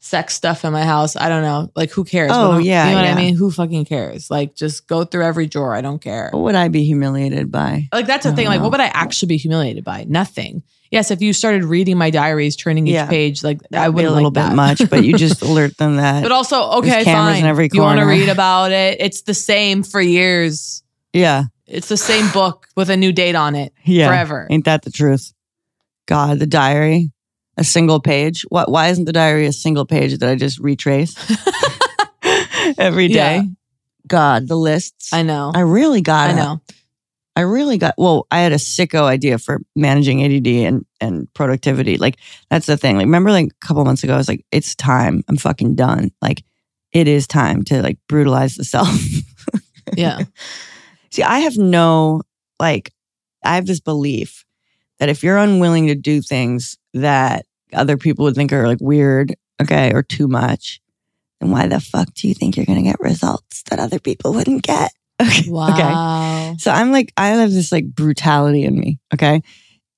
[0.00, 1.14] sex stuff in my house.
[1.14, 1.70] I don't know.
[1.76, 2.32] Like who cares?
[2.34, 3.12] Oh, What yeah, you know what yeah.
[3.12, 3.36] I mean?
[3.36, 4.30] Who fucking cares?
[4.30, 5.74] Like just go through every drawer.
[5.74, 6.30] I don't care.
[6.32, 7.88] What would I be humiliated by?
[7.92, 8.46] Like that's the thing.
[8.46, 10.04] don't Like, what would I actually be humiliated by?
[10.08, 10.62] Nothing.
[10.90, 13.06] Yes, if you started reading my diaries, turning each Yeah.
[13.06, 15.96] page, like I That'd be would a little bit much, but you just alert them
[15.96, 16.22] that.
[16.22, 17.44] But also, There's okay, cameras fine.
[17.44, 17.82] in every corner.
[17.82, 19.00] you want to read about it?
[19.00, 20.82] It's the same for years.
[21.14, 24.08] yeah, It's the same book with a new date on it yeah.
[24.08, 24.46] forever.
[24.50, 25.32] Ain't that the truth?
[26.06, 27.10] God, the diary,
[27.56, 28.44] a single page.
[28.48, 28.70] What?
[28.70, 31.16] Why isn't the diary a single page that I just retrace
[32.78, 33.36] every day?
[33.36, 33.42] Yeah.
[34.06, 35.12] God, the lists.
[35.12, 35.52] I know.
[35.54, 36.36] I really got I it.
[36.36, 36.60] know.
[37.34, 41.96] I really got well, I had a sicko idea for managing ADD and and productivity.
[41.96, 42.18] Like
[42.50, 42.96] that's the thing.
[42.96, 45.24] Like remember like a couple months ago I was like it's time.
[45.28, 46.10] I'm fucking done.
[46.20, 46.42] Like
[46.92, 48.94] it is time to like brutalize the self.
[49.96, 50.18] Yeah.
[51.12, 52.22] See, I have no
[52.58, 52.92] like
[53.44, 54.44] I have this belief
[54.98, 59.34] that if you're unwilling to do things that other people would think are like weird,
[59.60, 60.80] okay, or too much,
[61.40, 64.32] then why the fuck do you think you're going to get results that other people
[64.32, 64.92] wouldn't get?
[65.20, 65.48] Okay.
[65.48, 66.56] Wow.
[66.58, 68.98] So I'm like, I have this like brutality in me.
[69.14, 69.40] Okay.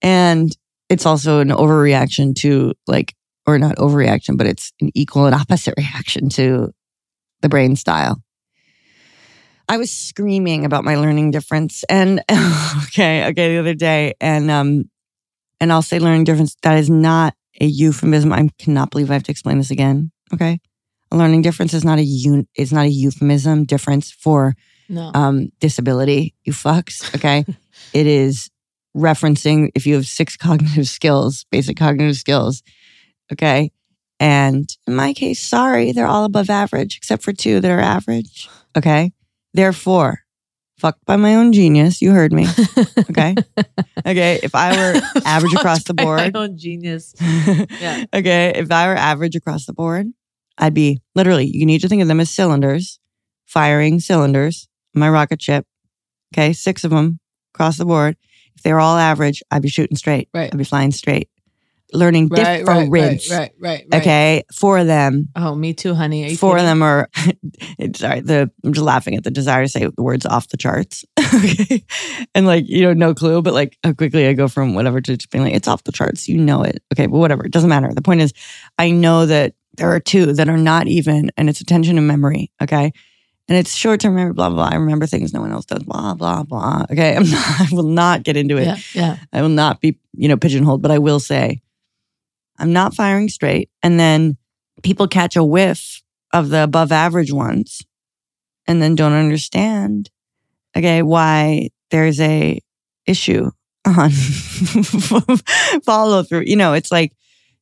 [0.02, 0.54] And
[0.90, 3.14] it's also an overreaction to like,
[3.46, 6.72] or not overreaction, but it's an equal and opposite reaction to
[7.40, 8.20] the brain style.
[9.68, 12.20] I was screaming about my learning difference and
[12.84, 14.14] okay, okay, the other day.
[14.20, 14.90] And um,
[15.60, 18.32] and I'll say learning difference, that is not a euphemism.
[18.32, 20.10] I cannot believe I have to explain this again.
[20.32, 20.60] Okay.
[21.10, 24.54] A learning difference is not a un is not a euphemism difference for
[24.88, 25.10] No.
[25.14, 27.14] um, disability, you fucks.
[27.14, 27.44] Okay.
[27.92, 28.50] it is
[28.96, 32.62] referencing if you have six cognitive skills, basic cognitive skills.
[33.32, 33.70] Okay.
[34.20, 38.48] And in my case, sorry, they're all above average, except for two that are average.
[38.76, 39.12] Okay.
[39.54, 40.20] Therefore,
[40.78, 42.02] fucked by my own genius.
[42.02, 42.46] You heard me.
[43.10, 43.34] Okay.
[44.04, 44.40] okay.
[44.42, 47.14] If I were average across the by my board, own genius.
[47.20, 48.04] Yeah.
[48.12, 48.52] okay.
[48.56, 50.06] If I were average across the board,
[50.58, 52.98] I'd be literally, you need to think of them as cylinders,
[53.46, 55.64] firing cylinders, my rocket ship.
[56.34, 56.52] Okay.
[56.52, 57.20] Six of them
[57.54, 58.16] across the board.
[58.56, 60.28] If they were all average, I'd be shooting straight.
[60.34, 60.50] Right.
[60.52, 61.28] I'd be flying straight.
[61.94, 63.86] Learning Right, right, right, right, right, right.
[63.94, 64.42] Okay.
[64.52, 65.28] Four of them.
[65.36, 66.34] Oh, me too, honey.
[66.34, 67.08] Four of them are
[67.94, 71.04] sorry, the I'm just laughing at the desire to say the words off the charts.
[71.34, 71.84] okay.
[72.34, 75.16] And like, you know, no clue, but like how quickly I go from whatever to
[75.16, 76.28] just being like, it's off the charts.
[76.28, 76.82] You know it.
[76.92, 77.44] Okay, but whatever.
[77.44, 77.92] It doesn't matter.
[77.94, 78.32] The point is
[78.78, 82.50] I know that there are two that are not even, and it's attention and memory.
[82.62, 82.92] Okay.
[83.46, 84.72] And it's short term memory, blah, blah, blah.
[84.72, 86.84] I remember things no one else does, blah, blah, blah.
[86.90, 87.14] Okay.
[87.16, 88.64] I'm not, I will not get into it.
[88.64, 89.16] Yeah, yeah.
[89.32, 91.60] I will not be, you know, pigeonholed, but I will say
[92.58, 93.70] I'm not firing straight.
[93.82, 94.36] And then
[94.82, 97.82] people catch a whiff of the above average ones
[98.66, 100.10] and then don't understand,
[100.76, 102.60] okay, why there's a
[103.06, 103.50] issue
[103.86, 104.10] on
[105.84, 106.44] follow through.
[106.46, 107.12] You know, it's like,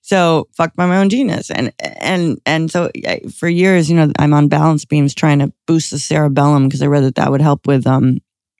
[0.04, 1.48] so fucked by my own genius.
[1.48, 2.90] And, and, and so
[3.36, 6.86] for years, you know, I'm on balance beams trying to boost the cerebellum because I
[6.86, 8.18] read that that would help with, um,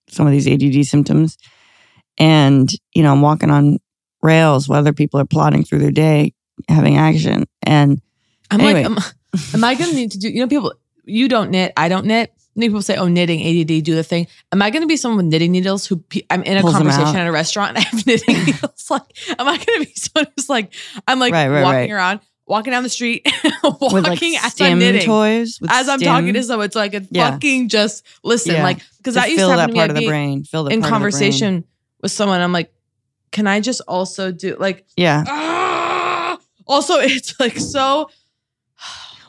[0.09, 1.39] some of these ADD symptoms.
[2.19, 3.79] And, you know, I'm walking on
[4.23, 6.35] rails while other people are plodding through their day,
[6.69, 7.45] having action.
[7.63, 8.01] And
[8.51, 8.99] I'm anyway, like, am,
[9.55, 10.73] am I going to need to do, you know, people,
[11.05, 12.33] you don't knit, I don't knit.
[12.55, 14.27] Many people say, oh, knitting, ADD, do the thing.
[14.53, 16.75] Am I going to be someone with knitting needles who pe- I'm in a Pulls
[16.75, 18.91] conversation at a restaurant and I have knitting needles?
[18.91, 19.03] Like,
[19.39, 20.75] am I going to be someone who's like,
[21.09, 21.91] I'm like Right, right, walking right.
[21.91, 25.07] around walking down the street, With like walking as I'm knitting.
[25.07, 25.59] toys.
[25.63, 26.13] With as I'm stim.
[26.13, 27.31] talking to someone, so I could Yeah.
[27.31, 28.57] fucking just listen.
[28.57, 28.65] Yeah.
[28.65, 29.79] Like, because that used to happen that to me.
[29.79, 30.45] part of the brain.
[30.45, 31.13] Fill the in part of the brain.
[31.13, 31.65] conversation
[32.03, 32.43] with someone.
[32.43, 32.71] I'm like,
[33.33, 35.25] can I just also do like, Yeah.
[35.27, 36.39] ah!
[36.67, 38.09] also it's like so.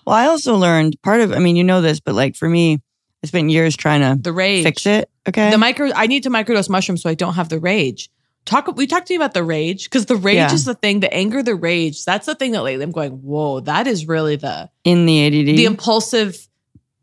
[0.06, 1.32] Well, I also learned part of.
[1.32, 2.82] I mean, you know this, but like for me,
[3.24, 5.10] I spent years trying to the rage fix it.
[5.30, 5.50] Okay.
[5.50, 5.92] The micro.
[5.96, 8.10] I need to microdose mushrooms so I don't have the rage.
[8.44, 8.68] Talk.
[8.76, 10.54] We talked to you about the rage because the rage Yeah.
[10.54, 11.00] is the thing.
[11.00, 12.04] The anger, the rage.
[12.04, 13.12] That's the thing that lately I'm going.
[13.14, 15.56] Whoa, that is really the in the ADD.
[15.56, 16.50] the impulsive,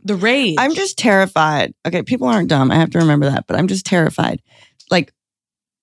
[0.05, 0.57] the rage.
[0.59, 1.73] I'm just terrified.
[1.87, 2.71] Okay, people aren't dumb.
[2.71, 4.43] I have to remember that, but I'm just terrified.
[4.91, 5.15] Like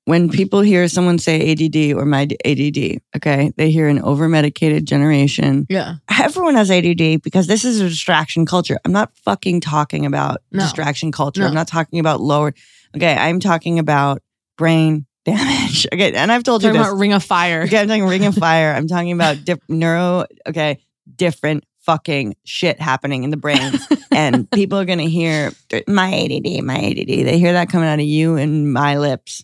[0.08, 4.86] when people hear someone say ADD or my ADD, okay, they hear an over medicated
[4.86, 5.66] generation.
[5.70, 5.96] Yeah.
[6.20, 8.78] Everyone has ADD because this is a distraction culture.
[8.86, 10.64] I'm not fucking talking about No.
[10.64, 11.42] distraction culture.
[11.42, 11.48] No.
[11.48, 12.54] I'm not talking about lower.
[12.96, 14.22] Okay, I'm talking about
[14.58, 15.86] brain damage.
[15.94, 16.80] Okay, and I've told you this.
[16.82, 17.64] about Ring of Fire.
[17.64, 18.72] Okay, I'm talking ring of fire.
[18.74, 20.26] I'm talking about dip, neuro.
[20.48, 20.80] Okay,
[21.18, 25.52] different fucking shit happening in the brains, and people are gonna hear
[25.86, 27.08] my ADD, my ADD.
[27.08, 29.44] They hear that coming out of you and my lips,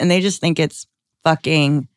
[0.00, 0.86] and they just think it's
[1.24, 1.88] fucking.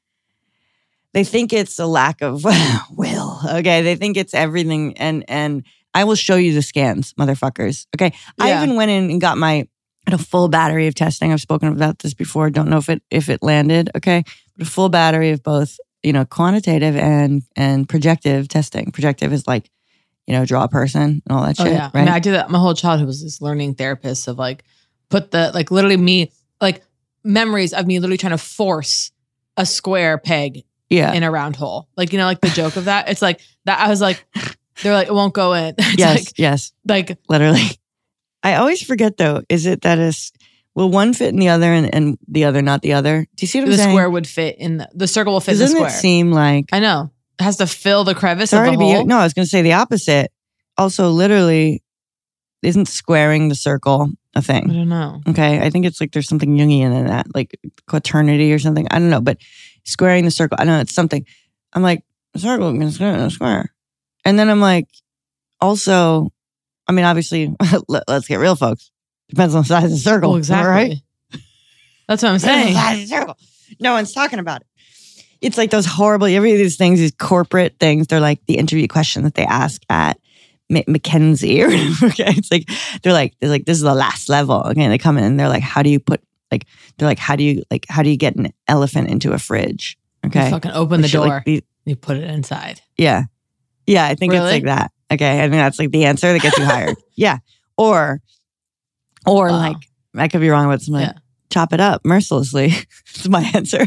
[1.14, 2.44] They think it's a lack of
[2.96, 3.40] will.
[3.46, 7.86] Okay, they think it's everything, and and I will show you the scans, motherfuckers.
[7.96, 9.68] Okay, I even went in and got my
[10.08, 11.32] a full battery of testing.
[11.34, 12.50] I've spoken about this before.
[12.50, 13.90] Don't know if it if it landed.
[13.96, 14.24] Okay,
[14.58, 18.92] but a full battery of both, you know, quantitative and and projective testing.
[18.94, 19.70] Projective is like,
[20.28, 21.74] you know, draw a person and all that Oh shit.
[21.74, 22.06] yeah, I Right?
[22.06, 22.50] mean, I did that.
[22.50, 24.64] My whole childhood was this learning therapist of like
[25.10, 26.84] put the like literally me like
[27.24, 29.12] memories of me literally trying to force
[29.58, 31.14] a square peg yeah.
[31.14, 31.88] in a round hole.
[31.96, 33.10] Like you know, like the joke of that.
[33.10, 33.80] It's like that.
[33.80, 34.26] I was like,
[34.82, 35.76] they're like, it won't go in.
[35.80, 36.20] It's yes.
[36.20, 36.74] like, yes.
[36.86, 37.64] like Literally.
[38.44, 39.44] I always forget though.
[39.50, 40.32] Is it that is
[40.74, 43.28] will one fit in the other and, and the other not the other?
[43.36, 43.90] Do you see what I'm the saying?
[43.92, 46.70] square would fit in the, the circle will fit in Doesn't the it seem like
[46.72, 49.06] I know it has to fill the crevice sorry of the be hole.
[49.06, 49.18] no?
[49.18, 50.32] I was going to say the opposite.
[50.78, 51.81] Also, literally,
[52.62, 54.70] isn't squaring the circle a thing?
[54.70, 55.22] I don't know.
[55.30, 55.60] Okay.
[55.60, 58.88] I think it's like there's something Jungian in that, like quaternity or something.
[58.92, 59.38] I don't know, but
[59.84, 61.26] squaring the circle, I know it's something.
[61.74, 62.04] I'm like,
[62.36, 63.74] circle, gonna square, square.
[64.24, 64.88] And then I'm like,
[65.60, 66.32] also,
[66.88, 67.56] I mean, obviously,
[67.88, 68.92] let, us get real, folks.
[69.30, 70.32] Depends on the size of the circle.
[70.32, 70.72] Well, exactly.
[70.72, 71.42] Right?
[72.08, 72.74] That's what I'm saying.
[72.74, 73.38] the size of the circle.
[73.80, 74.68] No one's talking about it.
[75.40, 78.08] It's like those horrible, you ever hear these things, these corporate things.
[78.08, 80.20] They're like the interview question that they ask at
[80.72, 82.06] McKinsey or whatever.
[82.08, 82.34] Okay.
[82.38, 82.70] It's like,
[83.04, 84.64] they're like, they're like, this is the last level.
[84.68, 84.82] Okay.
[84.82, 86.66] And they come in and they're like, how do you put, like,
[86.98, 89.98] they're like, how do you, like, how do you get an elephant into a fridge?
[90.26, 90.46] Okay.
[90.46, 91.60] You fucking open the Shit like door.
[91.86, 92.82] you put it inside.
[92.98, 93.24] yeah.
[93.88, 94.06] Yeah.
[94.06, 94.46] I think Really?
[94.46, 94.92] it's like that.
[95.12, 95.38] Okay.
[95.40, 96.96] I think that's like the answer that gets you hired.
[97.16, 97.40] yeah.
[97.78, 98.22] Or,
[99.26, 99.58] or Wow.
[99.58, 99.78] like,
[100.16, 101.02] I could be wrong about something.
[101.04, 101.14] Yeah.
[101.52, 102.74] Chop it up mercilessly.
[103.10, 103.80] It's my answer.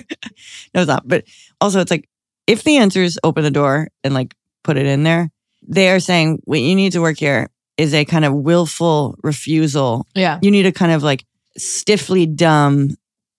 [0.74, 1.08] no, it's not.
[1.08, 1.24] But
[1.60, 2.08] also, it's like
[2.46, 5.30] if the answer is open the door and like put it in there,
[5.66, 10.07] they are saying what you need to work here is a kind of willful refusal.
[10.14, 10.38] Yeah.
[10.42, 11.24] You need a kind of like
[11.57, 12.90] stiffly dumb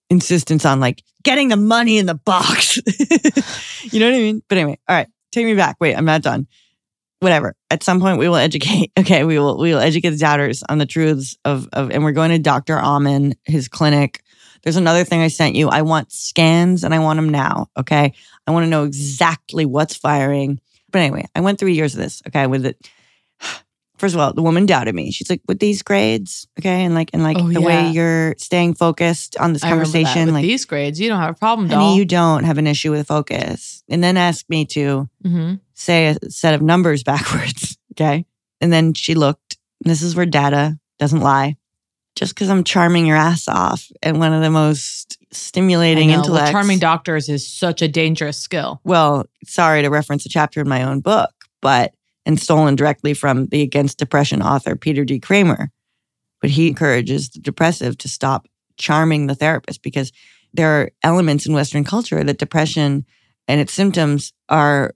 [0.09, 2.77] insistence on like getting the money in the box.
[3.91, 4.41] you know what I mean?
[4.47, 5.77] But anyway, all right, take me back.
[5.79, 6.47] Wait, I'm not done.
[7.19, 7.55] Whatever.
[7.71, 8.91] At some point, we will educate.
[8.99, 11.91] Okay, we will we will educate the doubters on the truths of of.
[11.91, 12.77] And we're going to Dr.
[12.79, 14.21] Amen, his clinic.
[14.63, 15.69] There's another thing I sent you.
[15.69, 17.67] I want scans and I want them now.
[17.77, 18.13] Okay,
[18.47, 20.59] I want to know exactly what's firing.
[20.95, 22.21] But anyway, I went three years of this.
[22.25, 22.89] Okay, with it.
[23.97, 25.11] First of all, the woman doubted me.
[25.11, 27.65] She's like, with these grades, okay, and like and like Oh, the yeah.
[27.65, 31.31] way you're staying focused on this I conversation, With like these grades, you don't have
[31.35, 31.97] a problem, doll.
[31.97, 33.83] you don't have an issue with focus.
[33.89, 35.55] And then asked me to mm-hmm.
[35.73, 37.77] say a set of numbers backwards.
[37.91, 38.25] Okay.
[38.61, 41.57] And then she looked, and this is where data doesn't lie.
[42.15, 46.51] Just because I'm charming your ass off and one of the most stimulating intellects.
[46.51, 48.81] charming doctors is such a dangerous skill.
[48.83, 51.93] well, sorry to reference a chapter in my own book, but
[52.25, 55.19] and stolen directly from the Against Depression author Peter D.
[55.19, 55.69] Kramer.
[56.41, 60.11] But he encourages the depressive to stop charming the therapist because
[60.53, 63.05] there are elements in Western culture that depression
[63.47, 64.93] and its symptoms are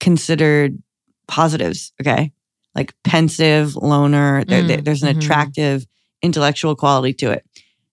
[0.00, 0.78] considered
[1.28, 1.92] positives.
[2.00, 2.32] Okay.
[2.74, 5.18] Like pensive, loner, Mm, there- there's an mhm.
[5.18, 5.86] attractive
[6.22, 7.44] intellectual quality to it.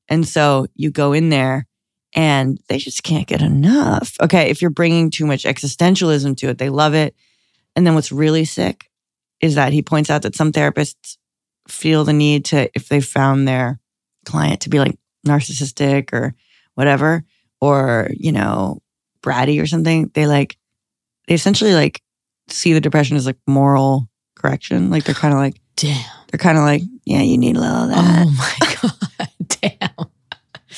[0.08, 1.68] And so you go in there
[2.16, 4.16] and they just can't get enough.
[4.22, 4.50] Okay.
[4.50, 7.16] If you're bringing too much existentialism to it, they love it.
[7.76, 8.90] And then what's really sick
[9.42, 11.18] is that he points out that some therapists
[11.68, 13.80] feel the need to, if they found their
[14.26, 16.34] client to be like narcissistic or
[16.76, 17.24] whatever,
[17.62, 18.82] or, you know,
[19.22, 20.58] bratty or something, they like,
[21.28, 22.02] they essentially like
[22.48, 24.90] see the depression as like moral correction.
[24.90, 26.04] Like they're kind of like, Damn.
[26.32, 28.26] they're kind of like, yeah, you need a little of that.
[28.28, 29.30] Oh my god.
[29.62, 29.89] Damn.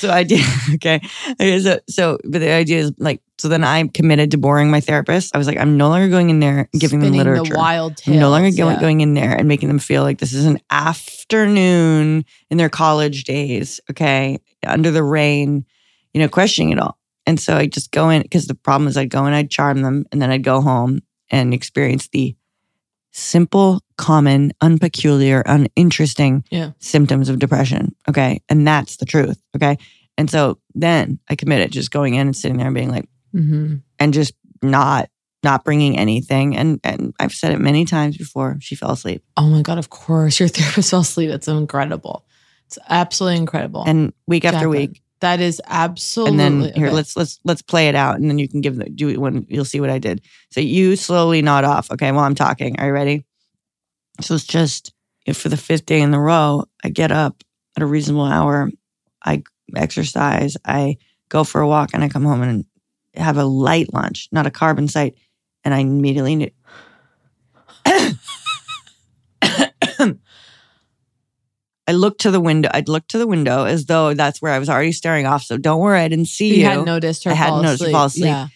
[0.02, 0.44] So I did.
[0.74, 1.00] Okay.
[1.32, 1.60] okay.
[1.60, 5.34] So, so, but the idea is like, so then I committed to boring my therapist.
[5.34, 7.56] I was like, I'm no longer going in there and giving Spinning them the literature.
[7.56, 8.80] wild I'm no longer going, yeah.
[8.80, 13.24] going in there and making them feel like this is an afternoon in their college
[13.24, 13.80] days.
[13.90, 14.38] Okay.
[14.66, 15.64] Under the rain,
[16.12, 16.98] you know, questioning it all.
[17.26, 19.82] And so I just go in because the problem is I'd go in, I'd charm
[19.82, 22.36] them, and then I'd go home and experience the
[23.12, 26.70] simple, common, unpeculiar, uninteresting Yeah.
[26.78, 27.94] symptoms of depression.
[28.08, 28.42] Okay.
[28.48, 29.40] And that's the truth.
[29.56, 29.76] Okay.
[30.18, 33.76] And so then I committed just going in and sitting there and being like, Mm-hmm.
[33.98, 35.08] and just not,
[35.42, 36.54] not bringing anything.
[36.56, 38.58] And, and I've said it many times before.
[38.60, 39.24] She fell asleep.
[39.38, 40.38] Oh my God, of course.
[40.38, 41.30] Your therapist fell asleep.
[41.30, 42.26] That's incredible.
[42.66, 43.84] It's absolutely incredible.
[43.86, 45.02] And week after Jacqueline, week.
[45.22, 46.32] That is absolutely.
[46.32, 46.96] And then here, okay.
[46.96, 49.46] let's let's let's play it out, and then you can give the do it when
[49.48, 50.20] you'll see what I did.
[50.50, 52.10] So you slowly nod off, okay?
[52.10, 53.24] While I'm talking, are you ready?
[54.20, 54.92] So it's just
[55.24, 57.44] if for the fifth day in the row, I get up
[57.76, 58.68] at a reasonable hour,
[59.24, 59.44] I
[59.76, 60.96] exercise, I
[61.28, 62.64] go for a walk, and I come home and
[63.14, 65.14] have a light lunch, not a carb in sight,
[65.62, 66.50] and I immediately knew.
[71.92, 72.70] I looked to the window.
[72.72, 75.42] I'd look to the window as though that's where I was already staring off.
[75.44, 76.54] So don't worry, I didn't see you.
[76.60, 77.30] you had noticed her.
[77.32, 78.24] I hadn't noticed her fall asleep.
[78.26, 78.48] Yeah.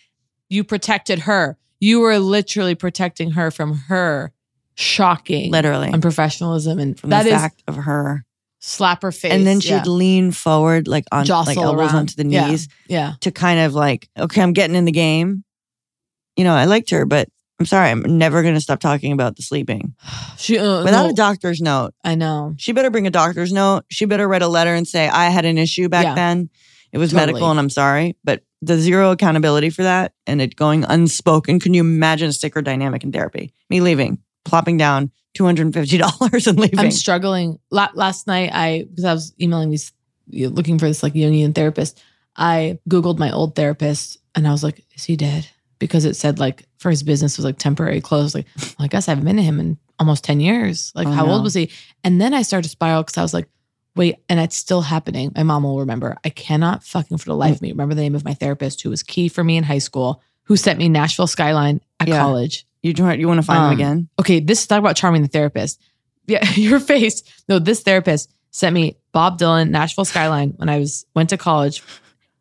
[0.48, 1.58] You protected her.
[1.80, 4.32] You were literally protecting her from her
[4.74, 5.90] shocking, Literally.
[5.90, 8.24] unprofessionalism, and From that the is fact of her.
[8.60, 9.32] slap her face.
[9.32, 9.82] and then she'd yeah.
[9.84, 11.94] lean forward, like on like elbows around.
[11.94, 12.48] onto the Yeah.
[12.48, 13.12] knees, Yeah.
[13.20, 15.44] to kind of like, okay, I'm getting in the game.
[16.36, 19.36] You know, I liked her, but I'm sorry, I'm never going to stop talking about
[19.36, 19.94] the sleeping
[20.36, 21.94] She uh, without no, a doctor's note.
[22.04, 22.54] I know.
[22.58, 23.84] She better bring a doctor's note.
[23.88, 26.14] She better write a letter and say, I had an issue back Yeah.
[26.14, 26.50] then.
[26.92, 27.32] It was Totally.
[27.32, 28.16] medical and I'm sorry.
[28.24, 31.60] But the zero accountability for that and it going unspoken.
[31.60, 33.52] Can you imagine a sicker dynamic in therapy?
[33.70, 36.78] Me leaving, plopping down $250 and leaving.
[36.78, 37.58] I'm struggling.
[37.70, 39.92] La- last night, I because I was emailing these,
[40.30, 42.02] looking for this like Jungian therapist.
[42.36, 45.46] I googled my old therapist, and I was like, "Is he dead?"
[45.78, 48.34] Because it said like for his business was like temporary closed.
[48.34, 50.92] Like, well, I guess I haven't been to him in almost ten years.
[50.94, 51.32] Like, Oh, how no.
[51.32, 51.70] old was he?
[52.04, 53.48] And then I started to spiral because I was like,
[53.94, 55.32] "Wait," and it's still happening.
[55.36, 56.16] My mom will remember.
[56.24, 58.90] I cannot fucking for the life of me remember the name of my therapist who
[58.90, 62.18] was key for me in high school, who sent me Nashville Skyline at Yeah.
[62.20, 62.66] college.
[62.82, 64.08] you, you want to find Um, them again?
[64.20, 65.80] Okay, this is talk about charming the therapist.
[66.28, 67.22] Yeah, your face.
[67.48, 71.82] No, this therapist sent me Bob Dylan, Nashville Skyline when I was went to college,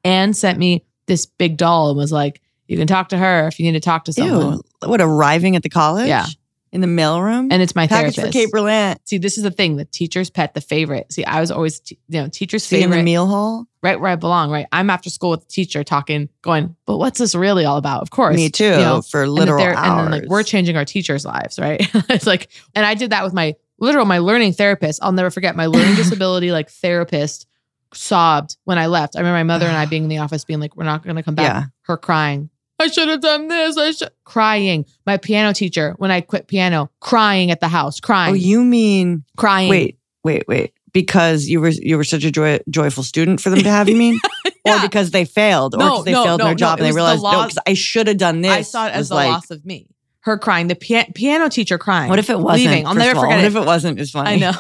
[0.04, 3.60] and sent me this big doll and was like, "You can talk to her if
[3.60, 4.90] you need to talk to someone." Ew.
[4.90, 6.08] What, arriving at the college?
[6.08, 6.26] Yeah.
[6.72, 7.48] In the mailroom?
[7.52, 8.38] And it's my Package therapist.
[8.38, 8.98] for Kate Berlant.
[9.06, 11.12] See, this is the thing: the teacher's pet, the favorite.
[11.14, 13.66] See, I was always, you know, teacher's See in the meal hall?
[13.82, 14.52] right where I belong.
[14.52, 18.02] Right, I'm after school with the teacher, talking, going, "But what's this really all about?"
[18.02, 20.30] Of course, Me too, you know, for and literal they're- And then like hours.
[20.30, 21.80] we're changing our teachers' lives, right?
[22.10, 25.00] it's like, and I did that with my literal my learning therapist.
[25.02, 27.48] I'll never forget my learning disability like therapist
[27.94, 29.16] sobbed when I left.
[29.16, 31.16] I remember my mother and I being in the office, being like, "We're not going
[31.16, 31.64] to come back." Yeah.
[31.84, 32.50] Her crying.
[32.80, 33.78] I should have done this.
[33.78, 34.86] I should crying.
[35.06, 39.24] My piano teacher when I quit piano, crying at the house, crying, Oh, you mean
[39.38, 39.70] crying.
[39.70, 40.74] wait, wait, wait.
[40.92, 43.96] Because you were you were such a joy, joyful student for them to have, you
[43.96, 44.20] mean?
[44.68, 46.92] Or because they failed, or No, because they no, failed no, their job and they
[46.92, 48.52] was the realized, no, I should have done this.
[48.52, 49.88] I saw it as the like, loss of me.
[50.26, 52.10] Her crying, the pia- piano teacher crying.
[52.10, 52.72] What if it wasn't?
[52.72, 52.88] Leaving.
[52.88, 53.24] I'll never all?
[53.26, 53.48] forget What it.
[53.48, 54.00] if it wasn't?
[54.00, 54.32] Is funny.
[54.32, 54.54] I know.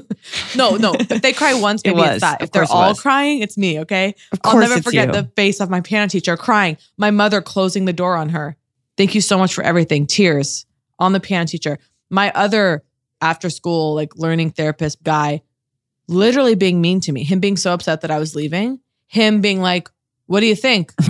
[0.56, 0.94] no, no.
[0.94, 2.10] If they cry once, It maybe was.
[2.12, 2.40] it's that.
[2.40, 3.80] If they're all crying, it's me.
[3.80, 4.14] Okay.
[4.30, 5.14] Of course I'll never forget you.
[5.20, 6.76] the face of my piano teacher crying.
[6.98, 8.56] My mother closing the door on her.
[8.96, 10.06] Thank you so much for everything.
[10.06, 10.66] Tears
[11.00, 11.78] on the piano teacher.
[12.10, 12.84] My other
[13.20, 15.42] after school like learning therapist guy,
[16.06, 17.24] literally being mean to me.
[17.24, 18.78] Him being so upset that I was leaving.
[19.08, 19.90] Him being like,
[20.26, 20.92] "What do you think?"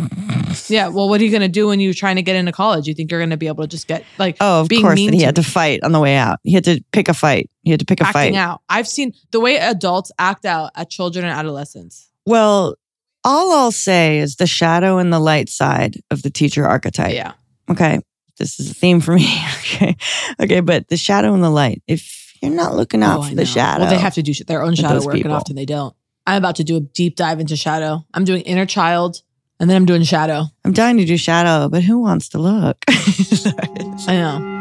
[0.69, 0.89] yeah.
[0.89, 2.87] Well, what are you gonna do when you're trying to get into college?
[2.87, 5.11] You think you're gonna be able to just get like Oh, of being course mean
[5.11, 6.39] that he to had to fight on the way out.
[6.45, 7.51] He had to pick a fight.
[7.63, 8.35] He had to pick a acting fight.
[8.35, 8.63] out.
[8.69, 12.11] I've seen the way adults act out at children and adolescents.
[12.27, 12.77] Well,
[13.25, 17.15] all I'll say is the shadow and the light side of the teacher archetype.
[17.15, 17.33] Yeah.
[17.71, 18.01] Okay.
[18.39, 19.27] This is a theme for me.
[19.59, 19.97] okay.
[20.41, 20.61] Okay.
[20.61, 23.83] But the shadow and the light, if you're not looking out Oh, for the shadow.
[23.83, 25.95] Well, they have to do their own shadow work, and often they don't.
[26.25, 28.05] I'm about to do a deep dive into shadow.
[28.15, 29.23] I'm doing inner child,
[29.61, 30.47] and then I'm doing shadow.
[30.65, 32.85] I'm dying to do shadow, but who wants to look?
[32.89, 34.55] I know.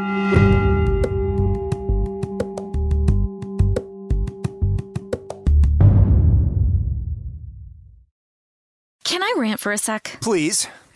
[9.04, 10.18] Can I rant for a sec?
[10.22, 10.68] Please.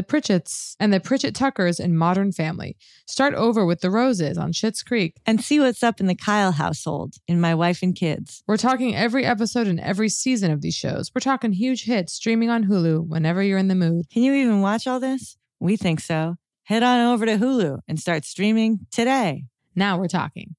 [0.00, 2.74] the Pritchetts, and the Pritchett Tuckers in Modern Family.
[3.06, 5.16] Start over with the Roses on Schitt's Creek.
[5.26, 8.42] And see what's up in the Kyle household in My Wife and Kids.
[8.46, 11.10] We're talking every episode and every season of these shows.
[11.14, 14.08] We're talking huge hits streaming on Hulu whenever you're in the mood.
[14.10, 15.36] Can you even watch all this?
[15.58, 16.36] We think so.
[16.62, 19.44] Head on over to Hulu and start streaming today.
[19.76, 20.56] Now we're talking.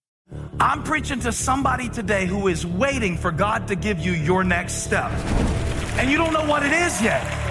[0.59, 4.83] I'm preaching to somebody today who is waiting for God to give you your next
[4.83, 5.11] step.
[5.97, 7.50] And you don't know what it is yet.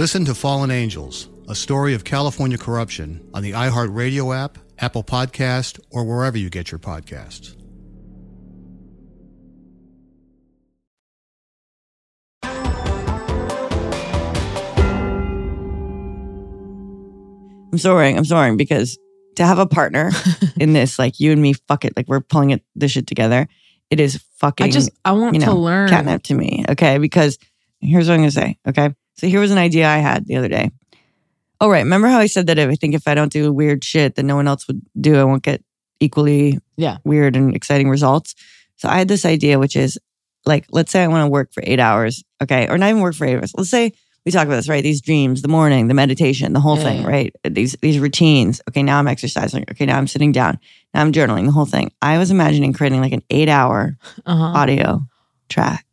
[0.00, 5.78] Listen to Fallen Angels, a story of California corruption on the iHeartRadio app, Apple Podcast,
[5.90, 7.54] or wherever you get your podcasts.
[17.70, 18.16] I'm soaring.
[18.16, 18.96] I'm soaring because
[19.36, 20.12] to have a partner
[20.58, 23.46] in this, like you and me, fuck it, like we're pulling it this shit together.
[23.90, 24.64] It is fucking.
[24.64, 25.90] I just I want you know, to learn.
[25.90, 26.64] catnip to me.
[26.70, 27.36] Okay, because
[27.80, 28.56] here's what I'm gonna say.
[28.66, 30.70] Okay, so here was an idea I had the other day.
[31.60, 33.84] Oh right, remember how I said that if I think if I don't do weird
[33.84, 35.62] shit that no one else would do, I won't get
[36.00, 38.34] equally yeah weird and exciting results.
[38.76, 39.98] So I had this idea, which is
[40.46, 43.14] like, let's say I want to work for eight hours, okay, or not even work
[43.14, 43.52] for eight hours.
[43.54, 43.92] Let's say
[44.24, 44.82] we talk about this, right?
[44.82, 47.34] These dreams, the morning, the meditation, the whole Yeah, thing, right?
[47.44, 48.62] These these routines.
[48.70, 49.64] Okay, now I'm exercising.
[49.70, 50.58] Okay, now I'm sitting down.
[50.94, 51.44] Now I'm journaling.
[51.44, 51.92] The whole thing.
[52.00, 54.42] I was imagining creating like an eight hour Uh-huh.
[54.60, 55.02] audio
[55.50, 55.84] track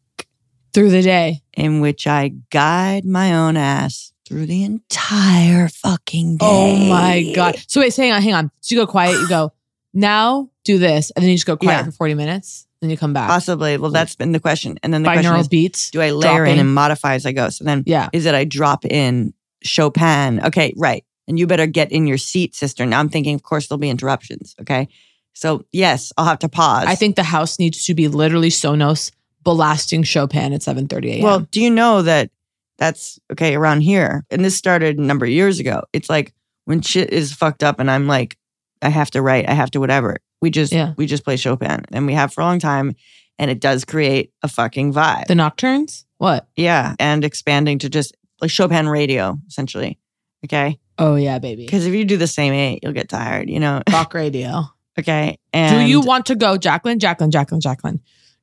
[0.77, 6.75] through the day in which I guide my own ass through the entire fucking oh
[6.75, 6.85] day.
[6.85, 7.57] Oh my god!
[7.67, 8.51] So wait, so hang on, hang on.
[8.61, 9.13] So you go quiet.
[9.19, 9.53] You go
[9.95, 10.51] now.
[10.65, 11.83] Do this, and then you just go quiet Yeah.
[11.85, 12.67] for forty minutes.
[12.81, 13.27] Then you come back.
[13.27, 13.77] Possibly.
[13.77, 14.77] Well, that's been the question.
[14.83, 15.89] And then the question Binaural is, beats.
[15.89, 16.59] do I layer in dropping.
[16.59, 17.49] and modify as I go?
[17.49, 20.45] So then, yeah, is it I drop in Chopin?
[20.45, 21.03] Okay, right.
[21.27, 22.85] And you better get in your seat, sister.
[22.85, 24.55] Now I'm thinking, of course, there'll be interruptions.
[24.61, 24.89] Okay.
[25.33, 26.85] So yes, I'll have to pause.
[26.85, 29.11] I think the house needs to be literally Sonos
[29.55, 31.23] blasting Chopin at seven thirty a.m.
[31.23, 32.29] Well, do you know that
[32.77, 34.25] that's okay around here?
[34.29, 35.83] And this started a number of years ago.
[35.93, 36.33] It's like
[36.65, 38.37] when shit is fucked up and I'm like,
[38.81, 40.17] I have to write, I have to whatever.
[40.41, 40.93] We just Yeah.
[40.97, 42.93] we just play Chopin and we have for a long time,
[43.39, 45.27] and it does create a fucking vibe.
[45.27, 46.05] the nocturnes.
[46.17, 46.47] What?
[46.55, 49.97] yeah, and expanding to just like Chopin radio essentially.
[50.45, 51.65] Okay, Oh yeah, baby.
[51.65, 53.49] because if you do the same eight, you'll get tired.
[53.49, 53.81] You know.
[53.91, 54.65] Rock radio.
[54.99, 56.97] Okay, and Do you want to go, Jacqueline?
[56.97, 57.99] Jacqueline, Jacqueline, Jacqueline.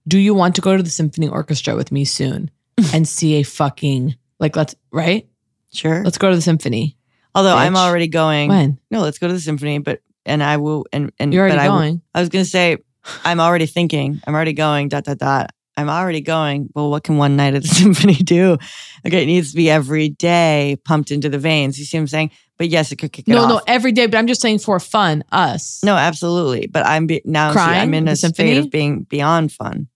[0.07, 2.51] Do you want to go to the symphony orchestra with me soon
[2.93, 5.27] and see a fucking like let's right?
[5.73, 6.03] Sure.
[6.05, 6.97] Let's go to the symphony.
[7.35, 8.49] Although I'm already going.
[8.49, 8.79] When?
[8.91, 9.79] No, let's go to the symphony.
[9.79, 12.03] But and I will and and You're already but I going.
[12.15, 12.79] I was gonna say
[13.25, 14.21] I'm already thinking.
[14.27, 14.89] I'm already going.
[14.89, 15.51] Dot dot dot.
[15.77, 18.59] I'm already going, well, what can one night at the symphony do?
[19.05, 21.79] Okay, it needs to be every day pumped into the veins.
[21.79, 22.31] You see what I'm saying?
[22.59, 23.49] But yes, it could kick it No, off.
[23.49, 24.07] no, every day.
[24.07, 25.83] But I'm just saying for fun, us.
[25.83, 26.69] No, absolutely.
[26.69, 29.89] But I'm be- now Crying I'm in a state of being beyond fun.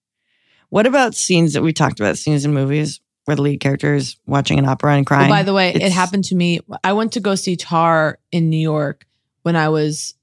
[0.71, 2.19] What about scenes that we talked about?
[2.19, 5.29] Scenes in movies where the lead character is watching an opera and Oh, crying.
[5.31, 6.61] by the way, it happened to me.
[6.83, 9.07] I went to go see Tar in New York
[9.43, 10.15] when I was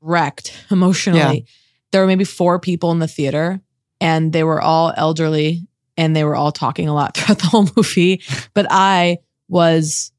[0.00, 1.20] wrecked emotionally.
[1.38, 1.44] Yeah.
[1.90, 3.60] There were maybe four people in the theater,
[4.00, 7.68] and they were all elderly and they were all talking a lot throughout the whole
[7.76, 8.22] movie.
[8.54, 10.11] But I was,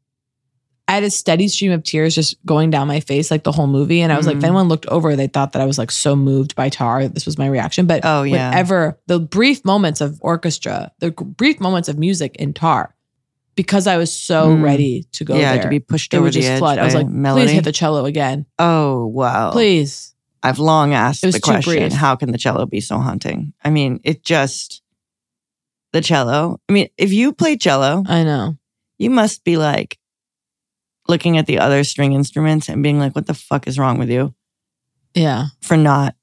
[0.87, 3.67] I had a steady stream of tears just going down my face like the whole
[3.67, 4.01] movie.
[4.01, 4.47] And I was like, if Mhm.
[4.47, 7.07] anyone looked over, they thought that I was like so moved by Tar.
[7.07, 7.85] This was my reaction.
[7.87, 8.49] But Oh, yeah.
[8.49, 12.93] whenever the brief moments of orchestra, the brief moments of music in Tar,
[13.55, 14.61] because I was so Mm.
[14.63, 16.77] ready to go Yeah, to be pushed over the just edge flood.
[16.77, 17.45] I was like, melody.
[17.47, 18.45] please hit the cello again.
[18.59, 19.51] Oh, wow.
[19.51, 20.13] Please.
[20.43, 21.93] I've long asked It was the question brief.
[21.93, 23.53] how can the cello be so haunting?
[23.63, 24.81] I mean, it just,
[25.93, 26.59] the cello.
[26.67, 28.57] I mean, if you play cello, I know.
[28.99, 29.97] you must be like
[31.07, 34.09] looking at the other string instruments and being like, what the fuck is wrong with
[34.09, 34.33] you
[35.13, 35.47] Yeah.
[35.61, 36.15] for not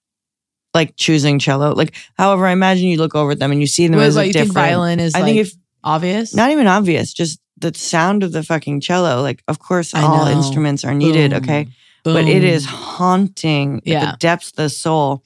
[0.74, 1.72] like choosing cello?
[1.74, 4.16] Like, however, I imagine you look over at them and you see them What, as
[4.16, 5.52] what, a you think violin is I like think if
[5.84, 6.34] obvious?
[6.34, 9.20] not even obvious, just the sound of the fucking cello.
[9.20, 10.30] Like, of course, I all know.
[10.32, 11.42] instruments are needed, Boom.
[11.42, 11.66] okay?
[12.04, 14.10] But it is haunting at Yeah.
[14.12, 15.22] the depths of the soul.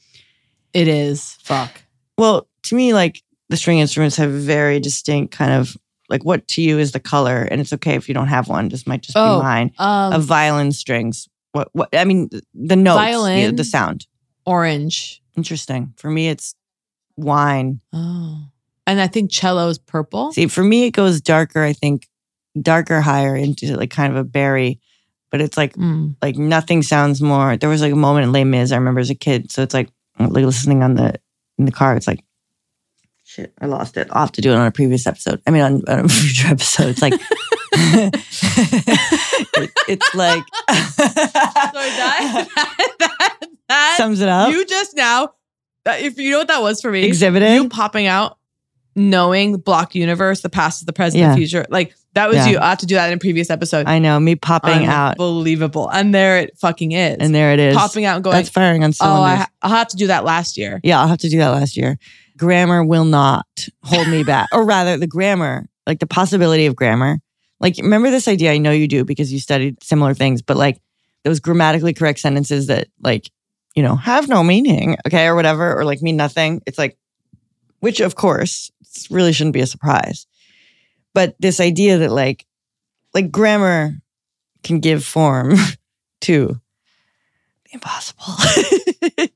[0.73, 1.37] It is.
[1.45, 1.71] Fuck.
[2.19, 5.77] Well, to me, like the string instruments have very distinct kind of
[6.09, 8.69] like what to you is the color, and it's okay if you don't have one.
[8.69, 9.73] This might just Oh, be mine.
[9.79, 11.29] um, of violin strings.
[11.53, 11.69] What?
[11.73, 11.89] What?
[11.95, 14.07] I mean, the notes, the- the sound.
[14.47, 15.23] Orange.
[15.37, 15.95] Interesting.
[15.97, 16.55] For me, it's
[17.17, 17.81] wine.
[17.93, 18.49] Oh.
[18.87, 20.33] And I think cello is purple.
[20.33, 21.63] See, for me, it goes darker.
[21.63, 22.07] I think
[22.61, 24.81] darker, higher into like kind of a berry.
[25.31, 26.17] But it's like Mm.
[26.23, 27.57] like nothing sounds more.
[27.57, 29.51] There was like a moment in Les Mis I remember as a kid.
[29.51, 29.89] So it's like
[30.19, 31.15] like listening on the
[31.59, 31.97] in the car.
[31.97, 32.24] It's like
[33.35, 33.53] shit.
[33.61, 34.09] I lost it.
[34.11, 35.43] I'll have to do it on a previous episode.
[35.47, 36.89] I mean, on, on a future episode.
[36.89, 37.15] It's like
[39.57, 42.49] it- it's like Sorry, that,
[42.99, 44.51] that, that Sums it up.
[44.51, 45.35] You just now,
[45.87, 47.53] if you know what that was for me, Exhibiting?
[47.55, 48.39] you popping out,
[48.97, 51.31] knowing block universe, the past, the present, Yeah.
[51.31, 51.67] the future.
[51.69, 52.47] Like that was Yeah.
[52.49, 52.59] you.
[52.59, 53.87] I have to do that in a previous episode.
[53.89, 57.75] I know me popping out, unbelievable, and there it fucking is, and there it is,
[57.77, 58.37] popping out and going.
[58.37, 59.47] That's firing on oh, cylinders.
[59.63, 60.81] I, I'll have to do that last year.
[60.85, 61.99] Yeah, I'll have to do that last year.
[62.37, 63.47] Grammar will not
[63.83, 64.49] hold me back.
[64.53, 67.19] or rather, the grammar, like the possibility of grammar.
[67.61, 68.53] Like, remember this idea?
[68.53, 70.81] I know you do because you studied similar things, but like
[71.25, 73.31] those grammatically correct sentences that, like,
[73.75, 76.63] you know, have no meaning, okay, or whatever, or like mean nothing.
[76.67, 76.97] It's like,
[77.81, 78.71] which of course
[79.11, 80.27] really shouldn't be a surprise.
[81.15, 82.45] But this idea that, like,
[83.15, 83.95] like grammar
[84.63, 85.55] can give form
[86.23, 86.61] to
[87.75, 88.25] impossible.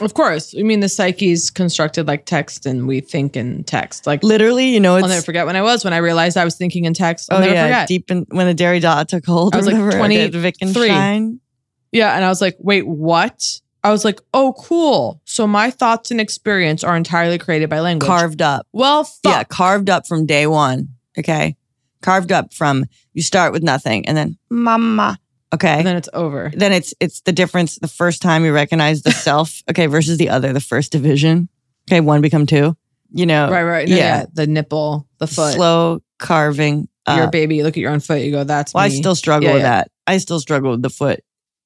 [0.00, 4.06] Of course, I mean the psyche's constructed like text, and we think in text.
[4.06, 6.56] Like Literally, you know, I'll never forget when I was when I realized I was
[6.56, 7.32] thinking in text.
[7.32, 7.88] I'll oh never yeah, forget.
[7.88, 9.54] deep in when the Derrida took hold.
[9.54, 11.40] I was like whatever, twenty okay, Wittgenstein.
[11.92, 13.60] Yeah, and I was like, wait, what?
[13.84, 15.20] I was like, oh, cool.
[15.24, 18.08] So my thoughts and experience are entirely created by language.
[18.08, 18.66] carved up.
[18.72, 19.20] Well, fuck.
[19.24, 20.88] Yeah, carved up from day one.
[21.18, 21.56] Okay,
[22.02, 25.18] carved up from you start with nothing and then mama.
[25.54, 26.50] Okay, And then it's over.
[26.54, 29.62] then it's it's the difference the first time you recognize the self.
[29.70, 31.48] Okay, versus the other, the first division.
[31.88, 32.76] Okay, one become two.
[33.16, 33.88] You know, Right, right.
[33.88, 34.26] No, yeah.
[34.32, 35.54] The nipple, the foot.
[35.54, 36.88] slow carving.
[37.06, 37.30] Up.
[37.32, 37.56] baby.
[37.56, 38.22] You look at your own foot.
[38.22, 39.68] You go, that's Well, I still struggle Yeah, with yeah.
[39.82, 39.90] that.
[40.06, 41.20] I still struggle with the foot.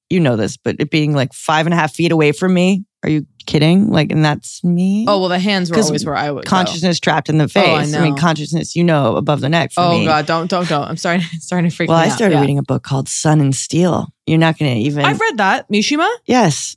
[0.09, 2.83] You know this, but it being like five and a half feet away from me.
[3.03, 3.89] Are you kidding?
[3.89, 5.05] Like, and that's me.
[5.07, 6.49] Oh, well, the hands were always where I would go.
[6.49, 7.93] consciousness trapped in the face.
[7.95, 9.71] Oh, I mean, consciousness, you know, above the neck.
[9.71, 10.05] For Oh, me.
[10.05, 10.25] God.
[10.25, 10.83] Don't, don't, don't.
[10.83, 11.93] I'm starting, starting to freak out.
[11.93, 12.11] Well, I out.
[12.13, 12.41] started Yeah.
[12.41, 14.13] reading a book called Sun and Steel.
[14.27, 15.05] You're not going to even.
[15.05, 15.69] I've read that.
[15.71, 16.09] Mishima?
[16.25, 16.75] Yes.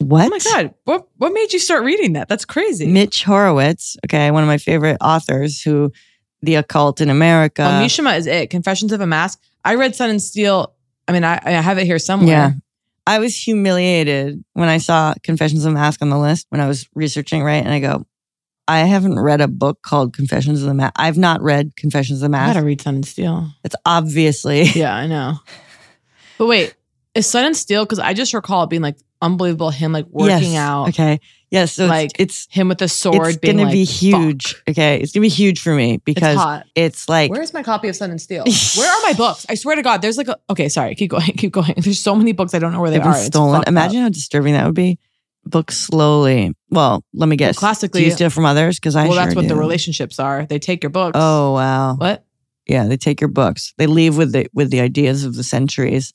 [0.00, 0.26] What?
[0.26, 0.74] Oh, my God.
[0.84, 2.28] What, what made you start reading that?
[2.28, 2.86] That's crazy.
[2.86, 3.96] Mitch Horowitz.
[4.04, 5.62] Okay, one of my favorite authors.
[5.62, 5.90] Who,
[6.42, 7.62] the occult in America.
[7.62, 8.50] oh, Mishima is it.
[8.50, 9.40] Confessions of a Mask.
[9.64, 10.74] I read Sun and Steel.
[11.08, 12.28] I mean, I, I have it here somewhere.
[12.28, 12.50] Yeah.
[13.08, 16.68] I was humiliated when I saw Confessions of a Mask on the list when I
[16.68, 17.64] was researching, right?
[17.64, 18.04] And I go,
[18.68, 20.92] I haven't read a book called Confessions of the Mask.
[20.96, 22.54] I've not read Confessions of the I Mask.
[22.54, 23.48] gotta read Sun and Steel.
[23.64, 24.64] It's obviously.
[24.64, 25.38] Yeah, I know.
[26.36, 26.74] But wait,
[27.18, 27.84] is Sun and Steel?
[27.84, 29.70] Because I just recall it being like unbelievable.
[29.70, 30.56] Him like working Yes.
[30.58, 30.88] out.
[30.90, 31.20] Okay.
[31.50, 31.72] Yes.
[31.72, 33.28] So like it's, him with the sword.
[33.28, 34.62] it's going to like, be "Fuck." huge.
[34.68, 35.00] Okay.
[35.00, 36.66] It's going to be huge for me because hot.
[36.74, 38.44] it's like, Where's my copy of Sun and Steel?
[38.76, 39.46] Where are my books?
[39.48, 40.36] I swear to God, there's like a.
[40.50, 40.94] Okay, sorry.
[40.94, 41.22] Keep going.
[41.36, 41.74] Keep going.
[41.78, 43.14] There's so many books I don't know where they they've are.
[43.14, 43.54] Stolen.
[43.56, 43.72] fucked up.
[43.72, 44.98] Imagine how disturbing that would be.
[45.44, 46.52] Books slowly.
[46.68, 47.56] Well, let me guess.
[47.58, 48.78] classically- do you steal from others?
[48.78, 50.44] Because I Well, sure that's what the relationships are.
[50.44, 51.12] They take your books.
[51.18, 51.94] Oh wow.
[51.96, 52.24] what?
[52.66, 53.72] Yeah, they take your books.
[53.78, 56.12] They leave with the with the ideas of the centuries,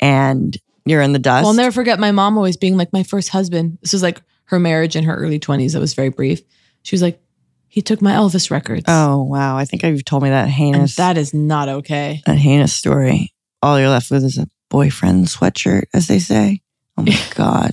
[0.00, 1.42] and you're in the dust.
[1.42, 3.78] Well, I'll never forget my mom always being like, my first husband.
[3.82, 5.72] This was like her marriage in her early 20s.
[5.74, 6.40] That was very brief.
[6.82, 7.20] She was like,
[7.68, 8.84] He took my Elvis records.
[8.88, 12.22] Oh wow, I think you've told me that And heinous that is not okay.
[12.26, 13.32] that heinous story.
[13.62, 16.62] All you're left with is a boyfriend sweatshirt, as they say.
[16.96, 17.72] Oh my god.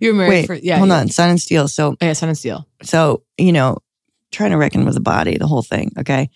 [0.00, 0.78] You're married Wait, for yeah.
[0.78, 0.98] hold yeah.
[0.98, 1.68] on, Sun and Steel.
[1.68, 2.66] So Oh, yeah, Sun and Steel.
[2.82, 3.78] so you know
[4.32, 6.28] trying to reckon with the body the whole thing okay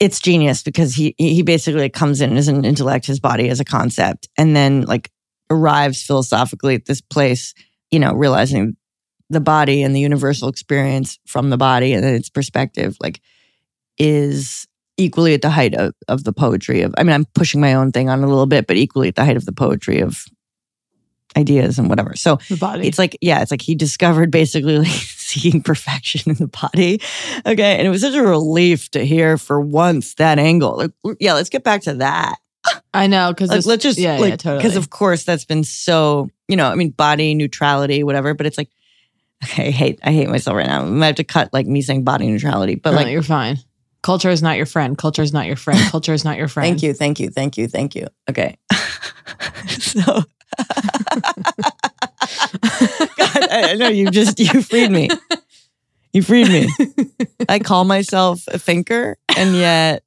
[0.00, 3.64] it's genius because he he basically comes in as an intellect his body as a
[3.64, 5.10] concept and then like
[5.50, 7.54] arrives philosophically at this place
[7.90, 8.76] you know realizing
[9.30, 13.20] the body and the universal experience from the body and its perspective like
[13.98, 17.74] is equally at the height of, of the poetry of i mean i'm pushing my
[17.74, 20.24] own thing on a little bit but equally at the height of the poetry of
[21.36, 22.86] ideas and whatever so The body.
[22.88, 27.00] it's like yeah it's like he discovered basically like seeking perfection in the body
[27.46, 31.34] okay and it was such a relief to hear for once that angle like yeah
[31.34, 32.36] let's get back to that
[32.92, 34.62] I know because like, let's just yeah, like yeah, totally.
[34.62, 38.58] because of course that's been so you know i mean body neutrality whatever but it's
[38.58, 38.68] like
[39.44, 41.80] okay i hate i hate myself right now i might have to cut like me
[41.82, 43.58] saying body neutrality but No, like you're fine.
[44.00, 44.96] Culture is not your friend.
[44.96, 45.78] Culture is not your friend.
[45.90, 46.68] Culture is not your friend.
[46.68, 48.06] Thank you, thank you, thank you, thank you.
[48.30, 48.56] Okay.
[49.68, 50.22] so
[53.16, 55.08] God, I I know you just you freed me.
[56.12, 56.68] You freed me.
[57.48, 60.02] I call myself a thinker and yet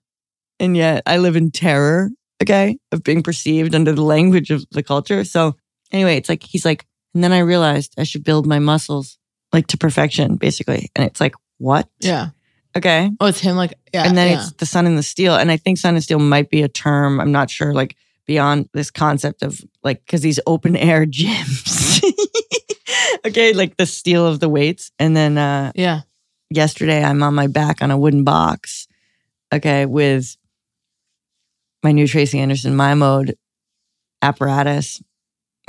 [0.60, 2.10] and yet I live in terror,
[2.42, 5.24] okay, of being perceived under the language of the culture.
[5.24, 5.56] So
[5.92, 9.18] anyway, it's like he's like, and then I realized I should build my muscles
[9.54, 10.90] like to perfection, basically.
[10.96, 11.88] And it's like, what?
[12.00, 12.30] Yeah.
[12.76, 13.12] Okay.
[13.20, 13.56] Oh, it's him.
[13.56, 14.06] Like yeah.
[14.06, 14.40] and then yeah.
[14.40, 15.36] it's the sun and the steel.
[15.36, 17.20] And I think sun and steel might be a term.
[17.20, 17.96] I'm not sure, like
[18.28, 22.04] beyond this concept of like, because these open air gyms.
[23.26, 23.54] okay.
[23.54, 24.92] Like the steel of the weights.
[25.00, 26.02] And then uh yeah.
[26.50, 28.88] yesterday I'm on my back on a wooden box.
[29.54, 29.86] Okay.
[29.86, 30.36] With
[31.84, 33.36] my new Tracy Anderson My Mode
[34.22, 35.02] apparatus.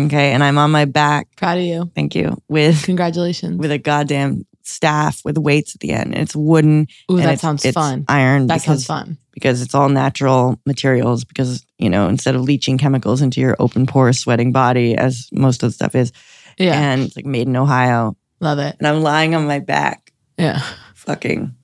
[0.01, 0.33] Okay.
[0.33, 1.29] And I'm on my back.
[1.37, 1.91] Proud of you.
[1.95, 2.41] Thank you.
[2.49, 3.59] With Congratulations.
[3.59, 6.13] with a goddamn staff with weights at the end.
[6.15, 6.87] And it's wooden.
[7.11, 8.05] Ooh, and that it's- sounds it's fun.
[8.09, 8.47] Iron.
[8.47, 9.19] That because, sounds fun.
[9.33, 11.25] Because it's all natural materials.
[11.25, 15.63] Because you know, instead of leaching chemicals into your open pore sweating body, as most
[15.63, 16.13] of the stuff is,
[16.59, 16.79] Yeah.
[16.79, 18.17] and it's like made in Ohio.
[18.41, 18.77] Love it.
[18.79, 20.61] And I'm lying on my back, Yeah.
[20.95, 21.55] fucking.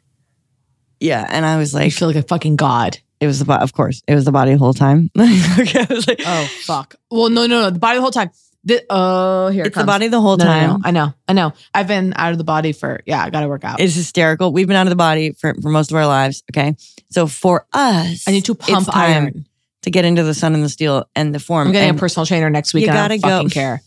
[1.01, 2.99] Yeah, and I was You like, feel like a fucking god.
[3.21, 3.63] it was the body.
[3.63, 5.11] Of course, it was the body the whole time.
[5.19, 6.95] okay, I was like, Oh fuck.
[7.11, 7.71] Well, no, no, no.
[7.71, 8.31] The body the whole time.
[8.65, 10.69] The, oh, here it it's the body the whole No, no, time.
[10.71, 10.79] no.
[10.85, 11.15] I know.
[11.29, 11.53] I know.
[11.73, 13.23] I've been out of the body for yeah.
[13.23, 13.81] I got to work out.
[13.81, 14.53] It's hysterical.
[14.53, 16.43] We've been out of the body for, for most of our lives.
[16.53, 16.77] Okay.
[17.11, 19.47] So for us, I need to pump iron.
[19.83, 21.69] to get into the sun and the steel and the form.
[21.69, 22.85] I'm getting And a personal trainer next week.
[22.87, 23.53] you I gotta fucking go.
[23.55, 23.81] care.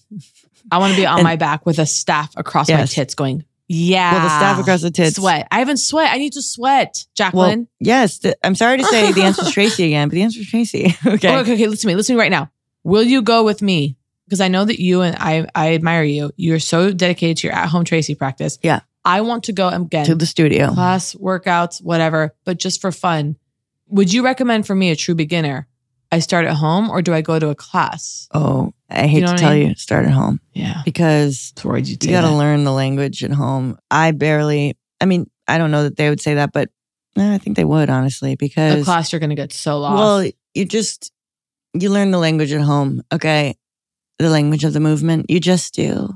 [0.72, 3.44] I want to be on And- my back with a staff across my tits, going
[3.74, 4.12] yeah.
[4.14, 5.16] Well, the staff across the tits.
[5.16, 5.48] Sweat.
[5.50, 6.12] I haven't sweat.
[6.12, 7.68] I need to sweat, Well, Jacqueline.
[7.80, 8.18] yes.
[8.20, 10.94] The, I'm sorry to say the answer is Tracy again, but the answer is Tracy.
[11.06, 11.34] okay.
[11.34, 11.68] Oh, okay, okay.
[11.68, 11.96] Listen to me.
[11.96, 12.52] Listen to me right now.
[12.84, 13.96] Will you go with me?
[14.32, 16.32] Because I know that you and I, I admire you.
[16.38, 18.58] You're so dedicated to your at-home Tracy practice.
[18.64, 18.80] Yeah.
[19.04, 20.06] I want to go again.
[20.06, 20.70] To the studio.
[20.74, 23.36] class, workouts, whatever, but just for fun.
[23.90, 25.68] Would you recommend for me a true beginner?
[26.14, 28.30] I start at home or do I go to a class?
[28.34, 29.68] Oh, I hate know to what I tell mean?
[29.70, 30.82] you, start at home Yeah.
[30.86, 33.78] because That's where you you got to learn the language at home.
[33.92, 36.70] I barely, I mean, I don't know that they would say that, but
[37.18, 39.96] eh, I think they would, honestly, because The class you're gonna get so lost.
[39.98, 41.12] well, you just,
[41.74, 43.02] you learn the language at home.
[43.12, 43.56] Okay.
[44.22, 45.30] The language of the movement.
[45.30, 46.10] You just do.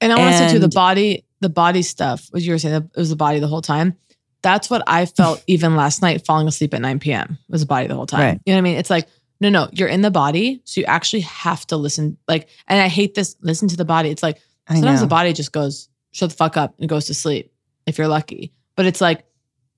[0.00, 2.90] and I want to say too, the body, the body stuff, what you were saying,
[2.94, 3.94] it was the body the whole time.
[4.42, 7.38] That's what I felt even last night, falling asleep at 9 p.m.
[7.48, 8.20] was the body the whole time.
[8.20, 8.40] Right.
[8.44, 8.76] You know what I mean?
[8.78, 9.06] It's like,
[9.40, 10.60] no, no, you're in the body.
[10.64, 12.16] So you actually have to listen.
[12.28, 14.10] Like, and I hate this, listen to the body.
[14.10, 14.38] It's like,
[14.68, 17.52] sometimes the body just goes, shut the fuck up and goes to sleep
[17.86, 18.52] if you're lucky.
[18.76, 19.24] But it's like,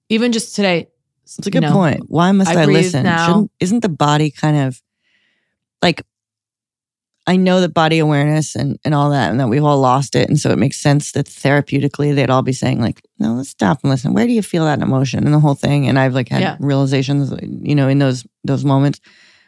[0.08, 0.88] even just today,
[1.24, 2.04] It's a good know, point.
[2.08, 3.04] Why must I I, listen?
[3.04, 3.26] now.
[3.26, 4.82] Shouldn't, isn't the body kind of
[5.80, 6.02] like
[7.26, 10.28] I know that body awareness and, and all that, and that we've all lost it.
[10.28, 13.78] And so it makes sense that therapeutically they'd all be saying, like, no, let's stop
[13.82, 14.12] and listen.
[14.12, 15.88] Where do you feel that emotion and the whole thing?
[15.88, 16.56] And I've like had Yeah.
[16.60, 19.00] realizations, you know, in those those moments.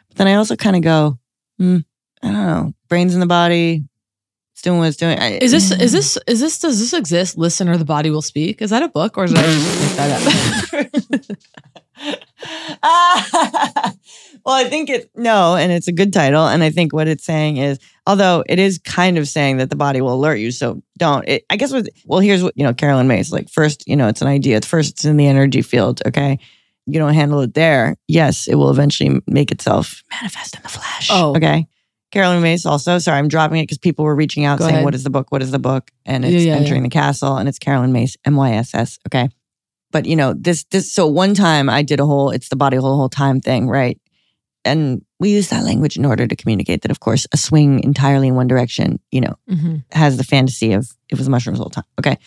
[0.09, 1.19] But then I also kind of go,
[1.59, 1.77] hmm,
[2.23, 3.83] I don't know, brains in the body,
[4.53, 5.19] it's doing what it's doing.
[5.19, 7.37] I, Is this is this is this does this exist?
[7.37, 8.59] Listen or the body will speak.
[8.59, 9.45] Is that a book or is that
[9.97, 11.35] that
[13.85, 13.93] up?
[14.47, 16.47] well, I think it no, and it's a good title.
[16.47, 19.75] And I think what it's saying is, although it is kind of saying that the
[19.75, 21.27] body will alert you, so don't.
[21.27, 24.07] It, I guess what well, here's what you know, Caroline Myss like first, you know,
[24.07, 24.61] it's an idea.
[24.61, 26.01] First, it's in the energy field.
[26.05, 26.39] Okay,
[26.85, 27.97] you don't handle it there.
[28.07, 31.09] Yes, it will eventually make itself manifest in the flesh.
[31.11, 31.35] Oh.
[31.35, 31.67] okay.
[32.11, 32.99] Caroline Myss also.
[32.99, 34.85] Sorry, I'm dropping it because people were reaching out Go saying, ahead.
[34.85, 35.29] "What is the book?
[35.29, 36.87] What is the book?" And it's yeah, entering yeah.
[36.87, 38.97] the castle, and it's Caroline Myss, M Y S S.
[39.09, 39.27] Okay
[39.91, 42.75] but you know this this so one time i did a whole it's the body
[42.75, 43.97] whole whole time thing right
[44.67, 48.27] and we use that language in order to communicate that of course a swing entirely
[48.27, 49.83] in one direction you know Mhm.
[49.91, 52.17] has the fantasy of it was mushrooms all the time okay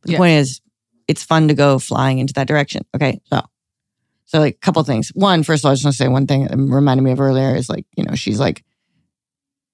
[0.00, 0.18] but the Yeah.
[0.18, 0.60] point is
[1.08, 2.80] it's fun to go flying into that direction.
[2.96, 3.20] Okay.
[3.30, 3.42] So,
[4.24, 5.10] so like a couple things.
[5.14, 7.20] One, first of all, I just want to say one thing that reminded me of
[7.20, 8.64] earlier is like, you know, she's like,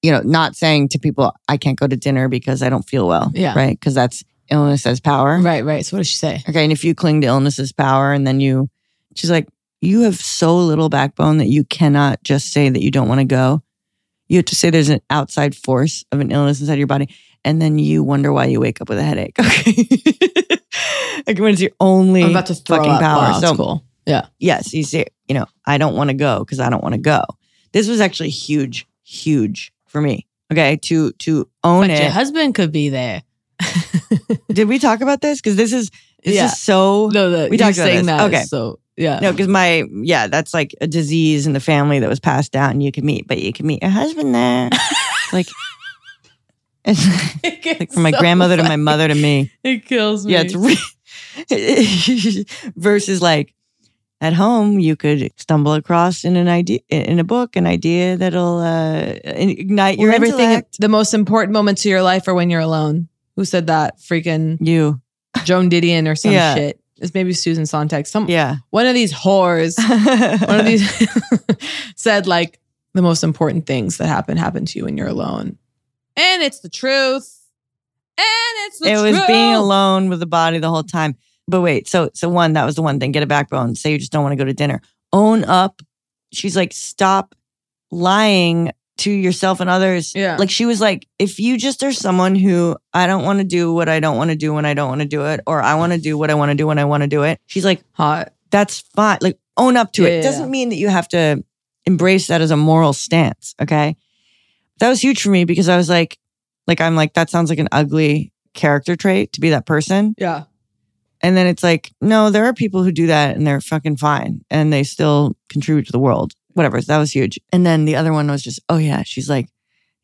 [0.02, 3.06] you know, not saying to people, I can't go to dinner because I don't feel
[3.06, 3.30] well.
[3.32, 3.54] Yeah.
[3.54, 3.78] Right.
[3.78, 5.38] Because that's illness as power.
[5.40, 5.86] Right, right.
[5.86, 6.42] So what does she say?
[6.48, 6.64] Okay.
[6.64, 8.68] And if you cling to illness as power and then you,
[9.14, 9.46] she's like,
[9.80, 13.24] you have so little backbone that you cannot just say that you don't want to
[13.26, 13.62] go.
[14.28, 17.08] You have to say there's an outside force of an illness inside your body.
[17.44, 19.36] And then you wonder why you wake up with a headache.
[21.22, 21.22] Okay.
[21.26, 23.00] like when it's your only I'm about to throw fucking up.
[23.00, 23.22] power.
[23.32, 23.84] Wow, so cool.
[24.06, 24.26] Yeah.
[24.38, 27.00] yes, you say, you know, I don't want to go because I don't want to
[27.00, 27.22] go.
[27.72, 30.26] This was actually huge, huge for me.
[30.52, 30.76] Okay.
[30.76, 32.02] To to own But it.
[32.02, 33.22] your husband could be there.
[34.52, 35.40] Did we talk about this?
[35.40, 35.90] Because this is
[36.24, 36.46] this Yeah.
[36.46, 38.06] is so No, the, we talked about saying this.
[38.06, 38.26] that.
[38.32, 38.42] Okay.
[38.44, 39.18] So yeah.
[39.20, 42.80] No, because my yeah, that's like a disease in the family that was passed down.
[42.80, 44.70] You can meet, but you can meet your husband there.
[45.32, 45.46] like
[46.84, 47.06] it's
[47.80, 49.50] like from my so grandmother to my mother to me.
[49.64, 50.32] It kills me.
[50.32, 50.76] Yeah, it's re-
[52.76, 53.54] versus like
[54.20, 58.58] at home you could stumble across in an idea in a book an idea that'll
[58.58, 60.40] uh, ignite your Well, everything.
[60.40, 60.80] intellect.
[60.80, 63.08] The most important moments of your life are when you're alone.
[63.36, 63.98] Who said that?
[63.98, 65.00] Freaking you,
[65.44, 66.54] Joan Didion or some Yeah.
[66.54, 66.79] shit.
[67.00, 68.06] It's maybe Susan Sontag.
[68.06, 68.56] Some Yeah.
[68.70, 69.76] One of these whores.
[70.46, 70.84] one of these
[71.96, 72.60] said like
[72.94, 75.58] the most important things that happen happen to you when you're alone,
[76.16, 77.36] and it's the truth.
[78.18, 78.26] And
[78.66, 78.98] it's the truth.
[78.98, 79.18] it truth.
[79.18, 81.16] was being alone with the body the whole time.
[81.48, 83.12] But wait, so so one that was the one thing.
[83.12, 83.74] Get a backbone.
[83.74, 84.82] Say you just don't want to go to dinner.
[85.12, 85.80] Own up.
[86.32, 87.34] She's like, stop
[87.90, 88.70] lying
[89.00, 90.14] to yourself and others.
[90.14, 90.36] Yeah.
[90.36, 93.72] Like she was like, if you just are someone who I don't want to do
[93.74, 95.74] what I don't want to do when I don't want to do it, or I
[95.74, 97.40] want to do what I want to do when I want to do it.
[97.46, 98.32] She's like, hot.
[98.50, 99.18] That's fine.
[99.20, 100.12] Like own up to Yeah, it.
[100.12, 100.50] yeah, It doesn't yeah.
[100.50, 101.44] mean that you have to
[101.86, 103.54] embrace that as a moral stance.
[103.60, 103.96] Okay.
[104.78, 106.18] That was huge for me because I was like,
[106.66, 110.14] like I'm like, that sounds like an ugly character trait to be that person.
[110.18, 110.44] Yeah.
[111.22, 114.42] And then it's like, no, there are people who do that and they're fucking fine
[114.50, 116.32] and they still contribute to the world.
[116.54, 116.80] Whatever.
[116.80, 117.38] So that was huge.
[117.52, 119.48] And then the other one was just, oh yeah, she's like,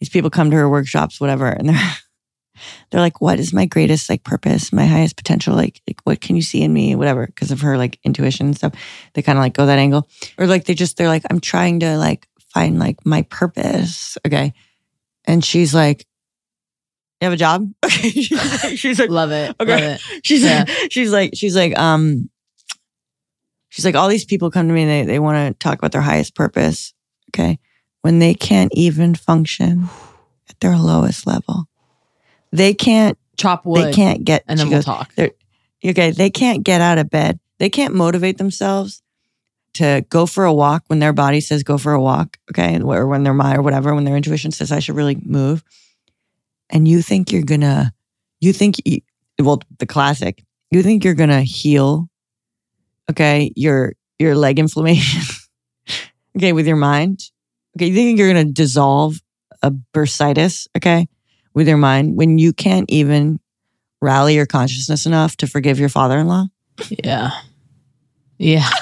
[0.01, 1.77] these people come to her workshops, whatever, and they're
[2.91, 5.55] they're like, what is my greatest like purpose, my highest potential?
[5.55, 6.95] Like, like what can you see in me?
[6.95, 8.73] Whatever, because of her like intuition and stuff.
[9.15, 10.09] They kind of like go that angle.
[10.39, 14.17] Or like they just they're like, I'm trying to like find like my purpose.
[14.27, 14.53] Okay.
[15.27, 16.07] And she's like,
[17.21, 17.71] You have a job?
[17.85, 18.11] Okay.
[18.11, 19.55] she's like, she's like Love it.
[19.61, 19.73] Okay.
[19.73, 20.01] Love it.
[20.25, 20.65] She's Yeah.
[20.67, 22.31] like, she's like, she's like, um,
[23.77, 25.93] she's like, all these people come to me and they, they want to talk about
[25.93, 26.95] their highest purpose.
[27.29, 27.59] Okay.
[28.01, 29.91] When they can't even function
[30.49, 31.69] at their lowest level,
[32.53, 33.89] they can't chop wood.
[33.89, 35.13] They can't get, and then we'll goes, talk.
[35.85, 36.11] Okay.
[36.11, 37.39] They can't get out of bed.
[37.59, 39.03] They can't motivate themselves
[39.75, 42.39] to go for a walk when their body says go for a walk.
[42.51, 42.81] Okay.
[42.81, 45.63] Or when their mind or whatever, when their intuition says I should really move.
[46.71, 47.93] And you think you're gonna,
[48.41, 49.03] you think, you,
[49.39, 52.09] well, the classic, you think you're gonna heal,
[53.11, 55.23] okay, your, your leg inflammation,
[56.37, 57.21] okay, with your mind.
[57.77, 57.87] Okay.
[57.89, 59.21] You think you're gonna dissolve
[59.63, 61.09] a bursitis, okay,
[61.55, 63.41] with your mind when you can't even
[64.01, 66.47] rally your consciousness enough to forgive your father in law?
[66.91, 67.31] Yeah.
[68.39, 68.69] Yeah.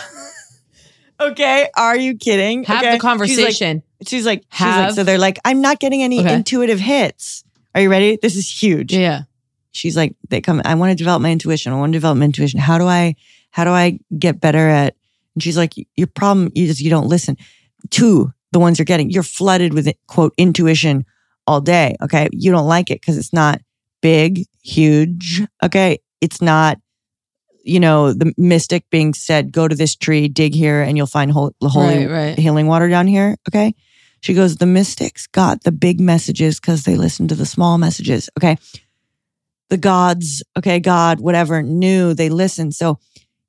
[1.20, 2.64] Okay, are you kidding?
[2.64, 2.86] Have Okay.
[2.86, 3.82] the She's like- conversation.
[4.04, 6.34] She's like, she's like, Have- so they're like, I'm not getting any Okay.
[6.34, 7.44] intuitive hits.
[7.74, 8.18] Are you ready?
[8.20, 8.92] This is huge.
[8.92, 9.22] Yeah.
[9.70, 11.72] She's like, they come, I want to develop my intuition.
[11.72, 12.58] I want to develop my intuition.
[12.60, 13.14] How do I,
[13.54, 14.96] how do I get better at,
[15.34, 17.36] and she's like, your problem is you don't listen
[17.90, 19.10] to the ones you're getting.
[19.10, 21.04] You're flooded with quote intuition
[21.46, 21.94] all day.
[22.02, 22.28] Okay.
[22.32, 23.60] You don't like it because it's not
[24.02, 25.42] big, huge.
[25.62, 25.98] Okay.
[26.20, 26.78] It's not,
[27.62, 31.30] you know, the mystic being said, go to this tree, dig here, and you'll find
[31.30, 32.38] hol- holy Right, right.
[32.38, 33.36] healing water down here.
[33.48, 33.72] Okay.
[34.20, 38.28] She goes, the mystics got the big messages because they listened to the small messages.
[38.36, 38.56] Okay.
[39.68, 42.74] The gods, okay, God, whatever, knew they listened.
[42.74, 42.98] So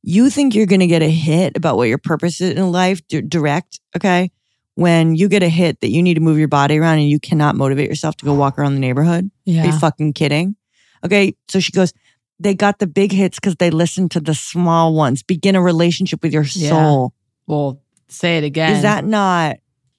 [0.08, 3.06] you think you're going to get a hit about what your purpose is in life
[3.08, 4.32] di- direct, okay?
[4.76, 7.20] When you get a hit that you need to move your body around and you
[7.20, 9.26] cannot motivate yourself to go walk around the neighborhood.
[9.26, 9.66] Are Yeah.
[9.66, 10.56] you fucking kidding?
[11.03, 11.36] Okay.
[11.47, 11.91] So she goes,
[12.39, 15.24] they got the big hits because they listened to the small ones.
[15.24, 16.70] Begin a relationship with your Yeah.
[16.70, 17.14] soul.
[17.47, 18.76] Well, say it again.
[18.76, 19.56] Is that not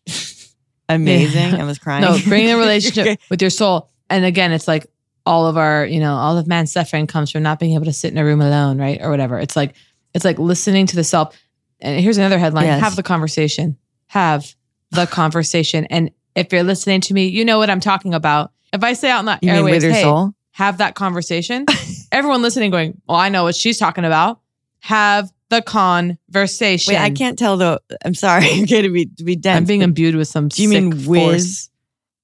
[0.88, 1.50] amazing?
[1.54, 1.62] Yeah.
[1.62, 2.02] I was crying.
[2.02, 3.18] No, bring a relationship Okay.
[3.30, 3.90] with your soul.
[4.10, 4.86] And again, it's like
[5.24, 7.92] all of our, you know, all of man's suffering comes from not being able to
[7.92, 8.98] sit in a room alone, right?
[9.00, 9.38] Or whatever.
[9.40, 9.74] It's like,
[10.16, 11.36] it's like listening to the self.
[11.80, 12.80] And here's another headline Yes.
[12.80, 13.76] have the conversation.
[14.08, 14.54] Have
[14.90, 15.84] the conversation.
[15.90, 18.50] And if you're listening to me, you know what I'm talking about.
[18.72, 20.32] If I say out in the You airwaves, hey, soul?
[20.52, 21.66] have that conversation,
[22.12, 24.40] everyone listening going, well, I know what she's talking about.
[24.80, 26.94] Have the conversation.
[26.94, 27.78] Wait, I can't tell though.
[28.04, 28.46] I'm sorry.
[28.62, 29.58] Okay, to be to be dense.
[29.58, 31.70] I'm being imbued with some Do you mean sick with force.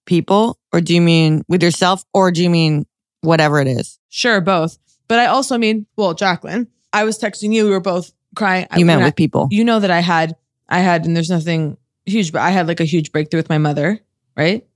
[0.07, 2.86] people, or do you mean with yourself, or do you mean
[3.20, 3.99] whatever it is?
[4.09, 4.78] Sure, both.
[5.09, 7.64] But I also mean, well, Jacqueline, I was texting you.
[7.64, 8.66] We were both crying.
[8.76, 9.49] You I- met with I- people.
[9.51, 10.36] You know that I had,
[10.68, 11.76] I had, and there's nothing
[12.07, 14.01] huge, but I had like a huge breakthrough with my mother.
[14.36, 14.66] Right?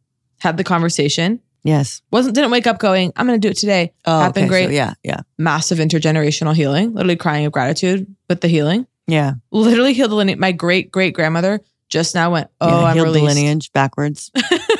[0.40, 1.40] Had the conversation.
[1.64, 2.02] Yes.
[2.12, 3.92] Wasn't didn't wake up going, I'm going to do it today.
[4.04, 4.64] Oh, Happened okay, great.
[4.66, 6.92] so yeah, yeah, Massive intergenerational healing.
[6.94, 8.86] Literally crying of gratitude with the healing.
[9.08, 9.32] yeah.
[9.50, 10.38] Literally healed the lineage.
[10.38, 13.34] My great great grandmother just now went, oh, yeah, I'm healed released.
[13.34, 14.30] the lineage backwards.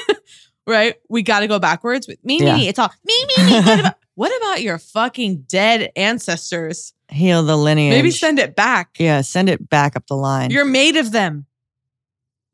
[0.67, 0.95] right?
[1.09, 2.07] We got to go backwards.
[2.09, 2.57] Me, me, Yeah.
[2.57, 2.69] me.
[2.69, 3.83] It's all me, me, me.
[4.17, 6.93] What about, your fucking dead ancestors?
[7.09, 7.93] Heal the lineage.
[7.93, 8.97] Maybe send it back.
[8.99, 10.51] Yeah, send it back up the line.
[10.51, 11.47] You're made of them.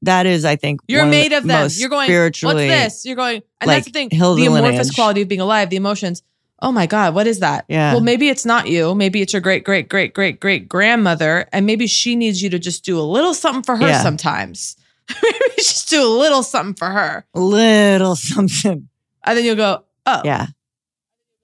[0.02, 1.70] that is, I think, You're one made the of them.
[1.74, 3.06] You're going, what's this?
[3.06, 4.10] You're going, and like, that's the thing.
[4.10, 4.94] heal The the amorphous lineage.
[4.94, 6.22] quality of being alive, the emotions.
[6.60, 7.64] Oh my God, what is that?
[7.68, 7.92] Yeah.
[7.92, 8.94] Well, maybe it's not you.
[8.94, 11.48] Maybe it's your great, great, great, great, great grandmother.
[11.52, 14.02] And maybe she needs you to just do a little something for her Yeah.
[14.02, 14.76] sometimes.
[15.22, 17.24] maybe just do a little something for her.
[17.34, 18.88] A Little something.
[19.24, 20.22] And then you'll go, oh.
[20.24, 20.46] Yeah.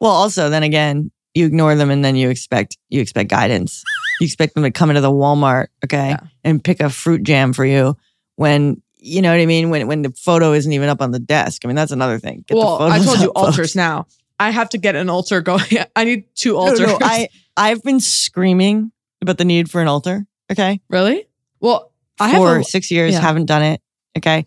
[0.01, 3.82] Well, also, then again, you ignore them and then you expect you expect guidance.
[4.20, 7.64] you expect them to come into the Walmart, okay, and pick a fruit jam for
[7.64, 7.96] you
[8.36, 9.70] when you know what I mean.
[9.70, 11.62] When when the photo isn't even up on the desk.
[11.64, 12.44] I mean, that's another thing.
[12.46, 13.46] Get the well, I told you up, folks.
[13.59, 14.07] altars now.
[14.40, 15.64] I have to get an altar going.
[15.96, 16.80] I need two altars.
[16.80, 20.26] no, no, I I've been screaming about the need for an altar.
[20.51, 21.26] Okay, really?
[21.61, 23.20] Well, I have for a- six years, yeah.
[23.20, 23.80] haven't done it.
[24.16, 24.46] Okay,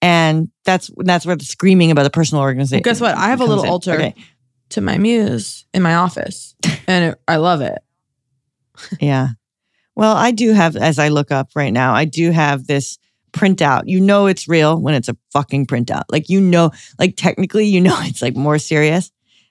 [0.00, 2.82] and that's that's where the screaming about the personal organization.
[2.84, 3.16] Well, guess what?
[3.16, 3.70] I have a little in.
[3.70, 4.14] altar Okay.
[4.72, 6.54] To my muse in my office,
[6.86, 7.78] and it, I love it.
[9.00, 9.28] Yeah.
[9.94, 12.98] Well, I do have, as I look up right now, I do have this
[13.32, 13.82] printout.
[13.86, 16.04] You know it's real when it's a fucking printout.
[16.10, 19.10] Like you know, like technically, you know it's like more serious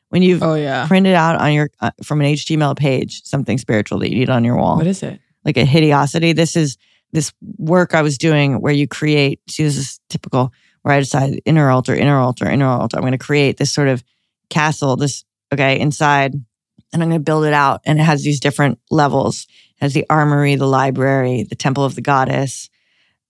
[0.10, 4.00] when you've oh yeah printed out on your uh, from an HTML page something spiritual
[4.00, 4.78] that you need on your wall.
[4.78, 5.20] What is it?
[5.46, 6.34] Like a hideosity.
[6.34, 6.78] This is
[7.12, 9.40] this work I was doing where you create.
[9.50, 10.54] See, this is typical.
[10.84, 12.98] Where I decided inner altar, inner altar, inner altar.
[12.98, 14.04] I'm going to create this sort of
[14.52, 14.96] castle.
[14.96, 15.24] This
[15.54, 16.34] okay inside
[16.94, 17.82] and I'm going to build it out.
[17.86, 19.48] And it has these different levels.
[19.78, 22.70] It has the armory, the library, the temple of the goddess,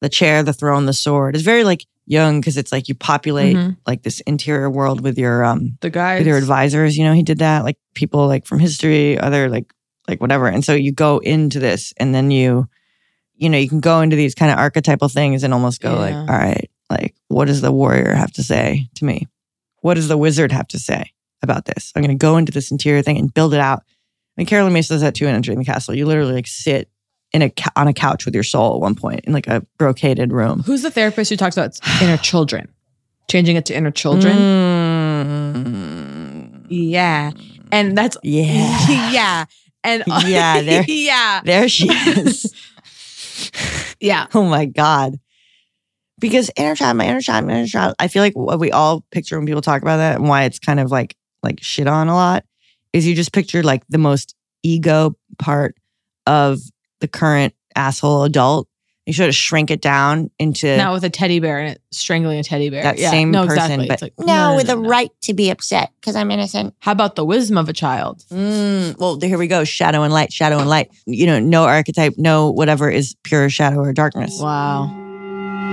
[0.02, 1.36] the chair, the throne, the sword.
[1.36, 3.78] It's very like Jung because it's like you populate Mhm.
[3.86, 6.20] like this interior world with your um The guys.
[6.20, 6.98] with your advisors.
[6.98, 7.64] You know, he did that.
[7.64, 9.72] Like people like from history, other like
[10.08, 10.48] like whatever.
[10.48, 12.68] And so you go into this, and then you,
[13.36, 16.16] you know, you can go into these kind of archetypal things and almost go like,
[16.16, 19.28] all right, like what does the warrior have to say to me?
[19.82, 21.12] What does the wizard have to say
[21.44, 21.92] about this?
[21.96, 23.84] I'm going to go into this interior thing and build it out.
[24.38, 25.94] Mean, Caroline Myss does that too in Entering the Castle.
[25.94, 26.90] You literally like sit
[27.34, 30.32] in a on a couch with your soul at one point in like a brocaded
[30.32, 30.62] room.
[30.64, 32.70] Who's the therapist who talks about inner children?
[33.30, 34.36] Changing it to inner children.
[35.62, 36.66] Mm.
[36.70, 37.32] Yeah,
[37.72, 39.46] and that's yeah, yeah,
[39.84, 42.54] and Yeah, there- yeah, There she is.
[44.00, 44.28] yeah.
[44.34, 45.20] Oh my God.
[46.22, 47.96] Because inner child, my inner child, my inner child.
[48.00, 50.60] I feel like what we all picture when people talk about that and why it's
[50.60, 52.46] kind of like like shit on a lot
[52.94, 55.76] is you just picture like the most ego part
[56.28, 56.60] of
[57.00, 58.68] the current asshole adult.
[59.08, 62.38] You sort of shrink it down into not with a teddy bear and it strangling
[62.38, 62.84] a teddy bear.
[62.84, 63.88] that Yeah, same no, person, exactly.
[63.88, 64.88] but It's like, now no, with no, a no.
[64.88, 66.76] right to be upset because I'm innocent.
[66.80, 68.24] How about the wisdom of a child?
[68.32, 69.64] Mm, well, here we go.
[69.64, 70.92] Shadow and light, shadow and light.
[71.08, 74.40] You know, no archetype, no whatever is pure shadow or darkness.
[74.40, 74.96] Wow.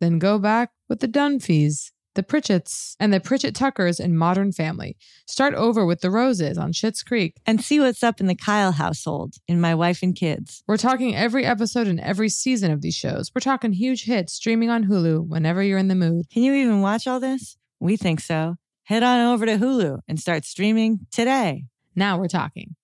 [0.00, 4.96] Then go back with the Dunphys, the Pritchetts, and the Pritchett Tuckers in Modern Family.
[5.26, 7.36] Start over with the Roses on Schitt's Creek.
[7.46, 10.62] And see what's up in the Kyle household in My Wife and Kids.
[10.66, 13.30] We're talking every episode and every season of these shows.
[13.34, 16.28] We're talking huge hits streaming on Hulu whenever you're in the mood.
[16.30, 17.56] Can you even watch all this?
[17.80, 18.56] We think so.
[18.84, 21.66] Head on over to Hulu and start streaming today.
[21.94, 22.74] Now we're talking.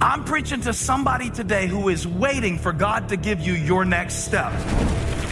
[0.00, 4.24] I'm preaching to somebody today who is waiting for God to give you your next
[4.24, 4.52] step.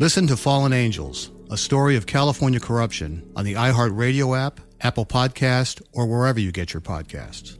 [0.00, 5.82] Listen to Fallen Angels, a story of California corruption on the iHeartRadio app, Apple Podcast,
[5.92, 7.58] or wherever you get your podcasts.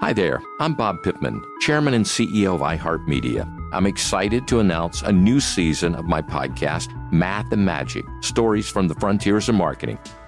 [0.00, 3.70] Hi there, I'm Bob Pittman, Chairman and CEO of iHeartMedia.
[3.72, 8.88] I'm excited to announce a new season of my podcast, Math and Magic Stories from
[8.88, 9.98] the Frontiers of Marketing.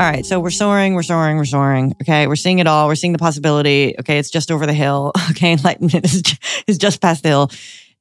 [0.00, 1.94] All right, so we're soaring, we're soaring, we're soaring.
[2.00, 2.88] Okay, we're seeing it all.
[2.88, 3.94] We're seeing the possibility.
[3.98, 5.12] Okay, it's just over the hill.
[5.32, 7.50] Okay, enlightenment is just, is just past the hill.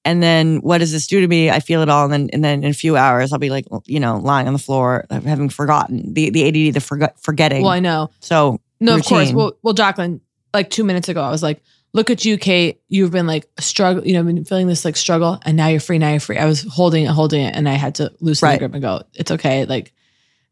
[0.06, 1.50] And then what does this do to me?
[1.50, 3.66] I feel it all, and then and then in a few hours I'll be like,
[3.86, 7.64] you know, lying on the floor, having forgotten the the ADD, the forget, forgetting.
[7.64, 8.12] Well, I know.
[8.22, 9.34] So No, of course.
[9.34, 10.22] Well, well, Jacqueline,
[10.54, 12.80] like two minutes ago, I was like, look at you, Kate.
[12.88, 15.98] You've been like struggle, you know, been feeling this like struggle, and now you're free.
[15.98, 16.38] Now you're free.
[16.38, 18.54] I was holding it, holding it, and I had to loosen Right.
[18.54, 19.66] the grip and go, it's okay.
[19.66, 19.92] Like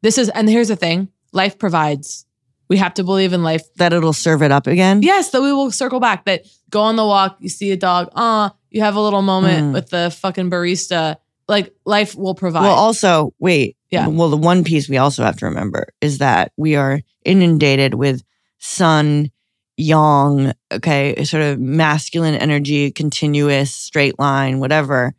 [0.02, 1.08] this is, and here's the thing:
[1.38, 2.26] life provides.
[2.68, 5.02] We have to believe in life that it'll serve it up again.
[5.02, 6.26] Yes, that we will circle back.
[6.26, 9.68] That go on the walk, you see a dog, ah, you have a little moment
[9.68, 9.74] Mm.
[9.74, 11.16] with the fucking barista.
[11.48, 12.64] Like life will provide.
[12.64, 13.78] Well, also, wait.
[13.90, 14.08] Yeah.
[14.08, 18.22] Well, the one piece we also have to remember is that we are inundated with
[18.58, 19.32] sun,
[19.78, 25.14] yang, okay, sort of masculine energy, continuous, straight line, whatever.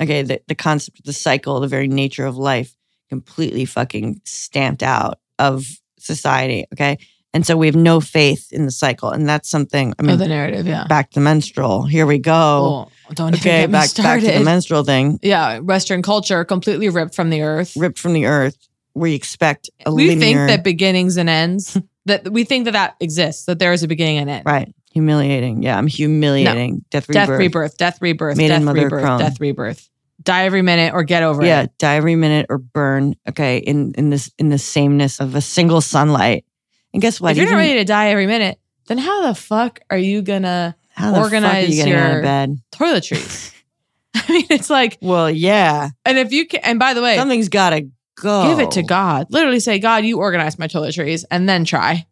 [0.00, 2.74] Okay, the, the concept of the cycle, the very nature of life,
[3.10, 5.66] completely fucking stamped out of
[5.98, 6.66] society.
[6.72, 6.98] Okay.
[7.32, 9.10] And so we have no faith in the cycle.
[9.10, 10.86] And that's something, I mean, oh, the narrative, yeah.
[10.86, 11.84] back to menstrual.
[11.84, 12.88] Here we go.
[13.10, 15.18] Oh, don't even okay, get me back, back to the menstrual thing.
[15.20, 17.76] Yeah, Western culture completely ripped from the earth.
[17.76, 18.56] ripped from the earth
[18.94, 21.76] We expect a we linear, think that beginnings and ends
[22.06, 25.62] that we think that that exists that there is a beginning and end right humiliating
[25.62, 29.18] yeah i'm humiliating death rebirth death rebirth death rebirth Maiden death mother rebirth crone.
[29.18, 29.88] death rebirth
[30.24, 31.62] die every minute or get over yeah it.
[31.64, 35.40] Yeah, die every minute or burn okay in in this in the sameness of a
[35.40, 36.44] single sunlight.
[36.92, 37.32] And guess what?
[37.32, 40.76] If you're not ready to die every minute then how the fuck are you gonna
[40.90, 42.58] How the fuck are organize you your bed?
[42.72, 43.52] toiletries?
[44.14, 45.90] I mean it's like well yeah.
[46.04, 47.88] And if you can and by the way something's gotta
[48.20, 48.48] go.
[48.48, 49.26] give it to god.
[49.30, 52.06] Literally say god you organize my toiletries and then try.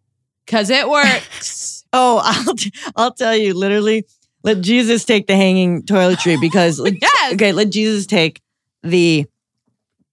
[0.47, 1.85] Because it works.
[1.93, 4.05] Oh i'll t- i'll tell you literally
[4.45, 8.41] let jesus take the hanging toiletry because like, okay let jesus take
[8.83, 9.27] the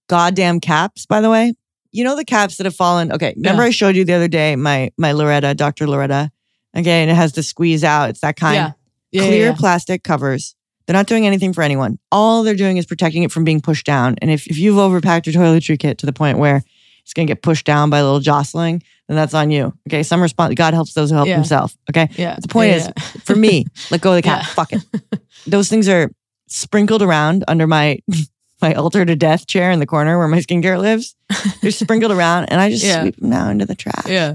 [0.08, 1.54] goddamn caps by the way
[1.92, 3.68] you know the caps that have fallen okay remember Yeah.
[3.68, 6.30] i showed you the other day my my loretta dr loretta
[6.76, 8.72] okay and it has the squeeze out it's that kind Yeah.
[9.12, 10.54] Yeah, clear plastic covers
[10.86, 11.98] They're not doing anything for anyone.
[12.12, 14.14] All they're doing is protecting it from being pushed down.
[14.22, 16.62] And if, if you've overpacked your toiletry kit to the point where
[17.02, 19.72] it's going to get pushed down by a little jostling, then that's on you.
[19.88, 20.02] Okay.
[20.02, 21.36] Some response, God helps those who help Yeah.
[21.36, 21.76] themselves.
[21.90, 22.08] Okay.
[22.16, 22.34] Yeah.
[22.34, 23.02] But the point Yeah, is, yeah.
[23.24, 24.46] for me, let go of the cat.
[24.46, 24.82] Fuck it.
[25.46, 26.10] Those things are
[26.48, 27.98] sprinkled around under my
[28.62, 31.16] my altar to death chair in the corner where my skincare lives.
[31.62, 34.06] They're sprinkled around, and I just sweep them down into the trash.
[34.06, 34.34] Yeah.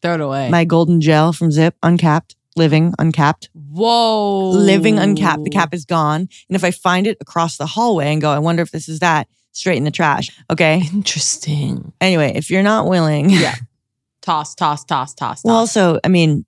[0.00, 0.48] Throw it away.
[0.48, 4.48] My golden gel from Zip, uncapped, living uncapped, Whoa.
[4.48, 5.44] living uncapped.
[5.44, 8.38] The cap is gone, and if I find it across the hallway and go, I
[8.38, 9.28] wonder if this is that.
[9.52, 10.30] Straight in the trash.
[10.50, 10.82] Okay.
[10.92, 11.92] Interesting.
[12.00, 13.54] Anyway, if you're not willing, Yeah.
[14.22, 15.76] Toss, toss, toss, toss, Well, toss.
[15.76, 16.44] also, I mean,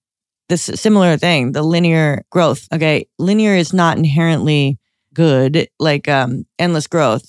[0.49, 2.69] this similar thing, the linear growth.
[2.73, 4.79] Okay, linear is not inherently
[5.15, 5.69] good.
[5.79, 7.25] Like um, endless growth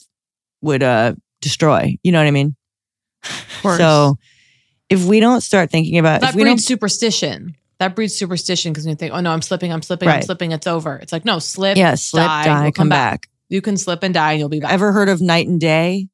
[0.61, 1.97] would uh destroy.
[2.03, 2.55] You know what I mean?
[3.61, 3.78] course.
[3.78, 4.17] So
[4.89, 7.55] if we don't start thinking about that if we breeds superstition.
[7.80, 10.67] That breeds superstition because you think, oh no, I'm slipping, I'm slipping, I'm slipping, it's
[10.67, 10.95] over.
[10.97, 13.28] It's like, no, slip, yeah, slip, die, you'll come back.
[13.49, 14.71] You can slip and die and you'll be back.
[14.71, 16.07] Ever heard of night and day?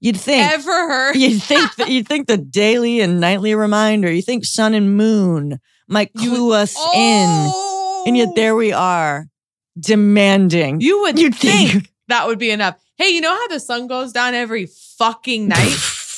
[0.00, 1.16] You'd think Ever heard?
[1.16, 4.12] You'd think that you'd think the daily and nightly reminder.
[4.12, 7.52] You think sun and moon might clue us in,
[8.06, 8.32] and yet oh.
[8.36, 9.26] there we are,
[9.78, 10.80] demanding.
[10.80, 11.92] You would You'd think, think.
[12.08, 12.76] that would be enough.
[12.96, 15.76] Hey, you know how the sun goes down every fucking night?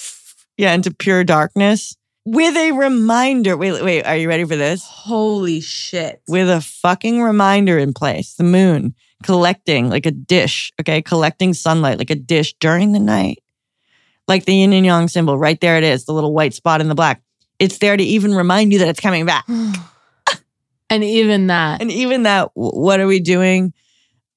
[0.56, 3.56] yeah, into pure darkness with a reminder.
[3.56, 4.84] Wait, wait, are you ready for this?
[4.84, 6.20] Holy shit.
[6.28, 11.98] With a fucking reminder in place, the moon collecting like a dish, okay, collecting sunlight
[11.98, 13.42] like a dish during the night,
[14.26, 15.38] like the yin and yang symbol.
[15.38, 17.22] Right there it is, the little white spot in the black.
[17.58, 19.44] It's there to even remind you that it's coming back.
[20.90, 21.80] and even that.
[21.80, 23.72] And even that, what are we doing?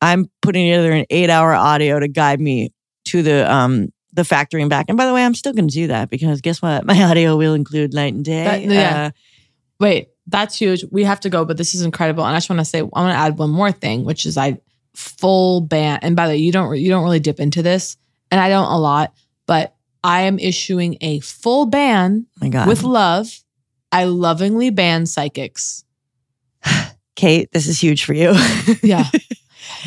[0.01, 2.73] I'm putting together an eight hour audio to guide me
[3.05, 4.88] to the um the factory and back.
[4.89, 6.86] And by the way, I'm still going to do that because guess what?
[6.86, 8.43] My audio will include night and day.
[8.43, 9.05] That- yeah.
[9.05, 9.11] Uh,
[9.79, 10.86] Wait, that's huge.
[10.91, 12.23] We have to go, but this is incredible.
[12.23, 14.38] And I just want to say, I want to add one more thing, which is
[14.38, 14.59] I
[14.95, 15.99] full ban.
[16.01, 17.97] And by the way, you don't you don't really dip into this,
[18.29, 19.13] and I don't a lot,
[19.47, 22.67] but I am issuing a full ban oh my God.
[22.67, 23.31] with love.
[23.91, 25.83] I lovingly ban psychics.
[27.15, 28.33] Kate, this is huge for you.
[28.81, 29.05] Yeah.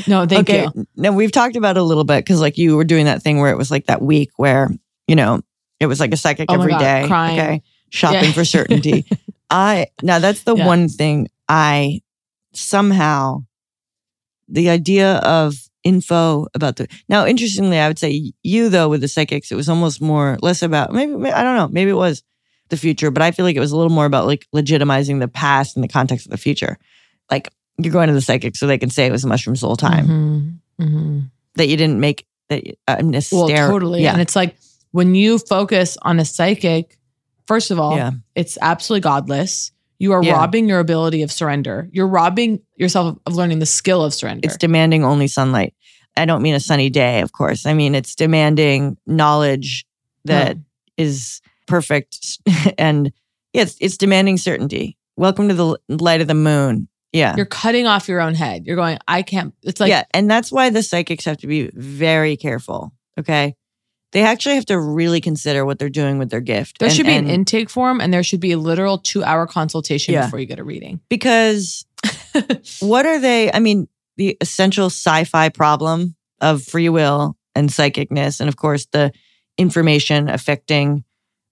[0.06, 0.66] No, thank okay.
[0.74, 0.86] you.
[0.96, 3.38] Now we've talked about it a little bit because like you were doing that thing
[3.40, 4.70] where it was like that week where,
[5.08, 5.40] you know,
[5.80, 7.04] it was like a psychic Oh every God, day.
[7.06, 7.38] crying.
[7.40, 7.62] Okay.
[7.90, 8.32] Shopping Yeah.
[8.32, 9.04] for certainty.
[9.50, 10.66] I now that's the Yeah.
[10.66, 12.02] one thing I
[12.52, 13.44] somehow
[14.48, 19.08] the idea of info about the now interestingly I would say you though with the
[19.08, 22.22] psychics it was almost more less about maybe, I don't know maybe it was
[22.70, 25.28] the future but I feel like it was a little more about like legitimizing the
[25.28, 26.78] past in the context of the future
[27.30, 29.76] like you're going to the psychic so they can say it was a mushroom soul
[29.76, 31.30] time Mhm, mhm.
[31.56, 34.02] that you didn't make that uh, Well, hyster- totally.
[34.02, 34.56] yeah And it's like
[34.92, 36.98] when you focus on a psychic,
[37.46, 38.12] first of all, Yeah.
[38.34, 39.72] it's absolutely godless.
[40.04, 40.34] You are Yeah.
[40.34, 41.88] robbing your ability of surrender.
[41.90, 44.46] You're robbing yourself of learning the skill of surrender.
[44.46, 45.72] it's demanding only sunlight
[46.14, 49.86] I don't mean a sunny day of course I mean it's demanding knowledge
[50.26, 50.58] that
[50.98, 52.38] is perfect
[52.78, 53.12] and
[53.54, 58.06] it's it's demanding certainty welcome to the light of the moon yeah You're cutting off
[58.06, 58.66] your own head.
[58.66, 59.54] You're going, I can't.
[59.62, 62.92] It's like, yeah, and that's why the psychics have to be very careful.
[63.18, 63.54] Okay,
[64.14, 66.78] they actually have to really consider what they're doing with their gift.
[66.78, 69.46] there And- should be an intake form and there should be a literal two hour
[69.46, 70.24] consultation Yeah.
[70.24, 71.00] before you get a reading.
[71.10, 71.84] because
[72.80, 73.52] what are they?
[73.52, 79.12] I mean, the essential sci-fi problem of free will and psychicness, and of course the
[79.58, 81.04] information affecting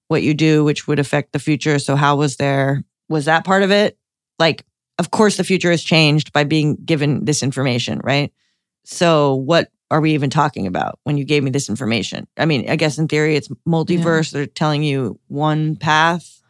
[0.09, 1.79] what you do, which would affect the future.
[1.79, 2.83] So, how was there?
[3.09, 3.97] Was that part of it?
[4.39, 4.65] Like,
[4.99, 8.33] of course, the future has changed by being given this information, right?
[8.85, 12.27] So, what are we even talking about when you gave me this information?
[12.37, 14.31] I mean, I guess in theory, it's multiverse.
[14.33, 16.41] They're telling you one path.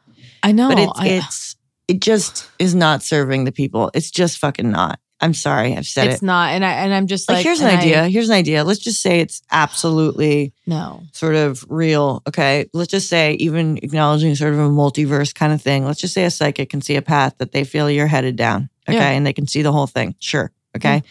[0.42, 0.68] I know.
[0.68, 1.56] But it's I- it's
[1.88, 3.90] it just is not serving the people.
[3.92, 4.98] It's just fucking not.
[5.20, 6.26] I'm sorry, I've said it's it.
[6.26, 6.50] not.
[6.52, 8.08] And I and I'm just Like, like, here's an and I- idea.
[8.08, 8.64] here's an idea.
[8.64, 11.02] Let's just say it's absolutely no.
[11.12, 12.22] sort of real.
[12.26, 12.66] Okay.
[12.72, 15.84] Let's just say even acknowledging sort of a multiverse kind of thing.
[15.84, 18.68] Let's just say a psychic can see a path that they feel you're headed down.
[18.88, 18.96] Okay.
[18.98, 19.10] Yeah.
[19.10, 20.14] And they can see the whole thing.
[20.18, 20.50] Sure.
[20.76, 20.98] Okay.
[20.98, 21.06] Mm-hmm.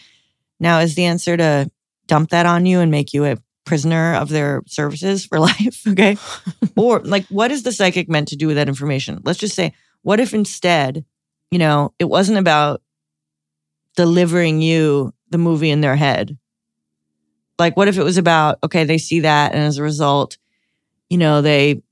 [0.60, 1.70] Now is the answer to
[2.06, 5.82] dump that on you and make you a prisoner of their services for life?
[5.86, 6.16] Okay.
[6.76, 9.20] or like what is the psychic meant to do with that information?
[9.24, 9.72] Let's just say,
[10.02, 11.04] what if instead,
[11.50, 12.82] you know, it wasn't about
[13.96, 16.36] delivering you the movie in their head?
[17.58, 20.38] Like, what if it was about, okay, they see that, and as a result,
[21.08, 21.82] you know, they,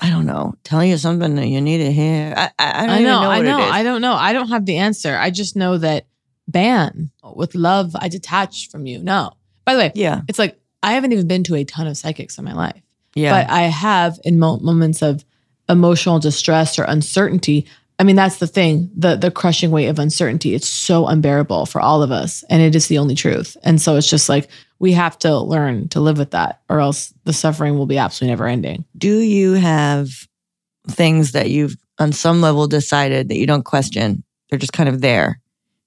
[0.00, 2.32] I don't know, tell you something that you need to hear.
[2.36, 3.30] I, I, I don't I know, know.
[3.30, 3.58] I what know.
[3.58, 3.72] It is.
[3.72, 4.14] I don't know.
[4.14, 5.16] I don't have the answer.
[5.16, 6.06] I just know that
[6.50, 9.02] ban with love, I detach from you.
[9.02, 9.32] No.
[9.64, 12.38] By the way, yeah, it's like I haven't even been to a ton of psychics
[12.38, 12.82] in my life.
[13.14, 13.32] Yeah.
[13.32, 15.24] But I have in mo- moments of
[15.68, 17.66] emotional distress or uncertainty,
[18.00, 20.54] I mean, that's the thing the the crushing weight of uncertainty.
[20.54, 23.58] It's so unbearable for all of us, and it is the only truth.
[23.62, 24.48] And so it's just like
[24.78, 28.32] we have to learn to live with that, or else the suffering will be absolutely
[28.32, 28.86] never ending.
[28.96, 30.08] Do you have
[30.88, 34.24] things that you've on some level decided that you don't question?
[34.48, 35.38] They're just kind of there.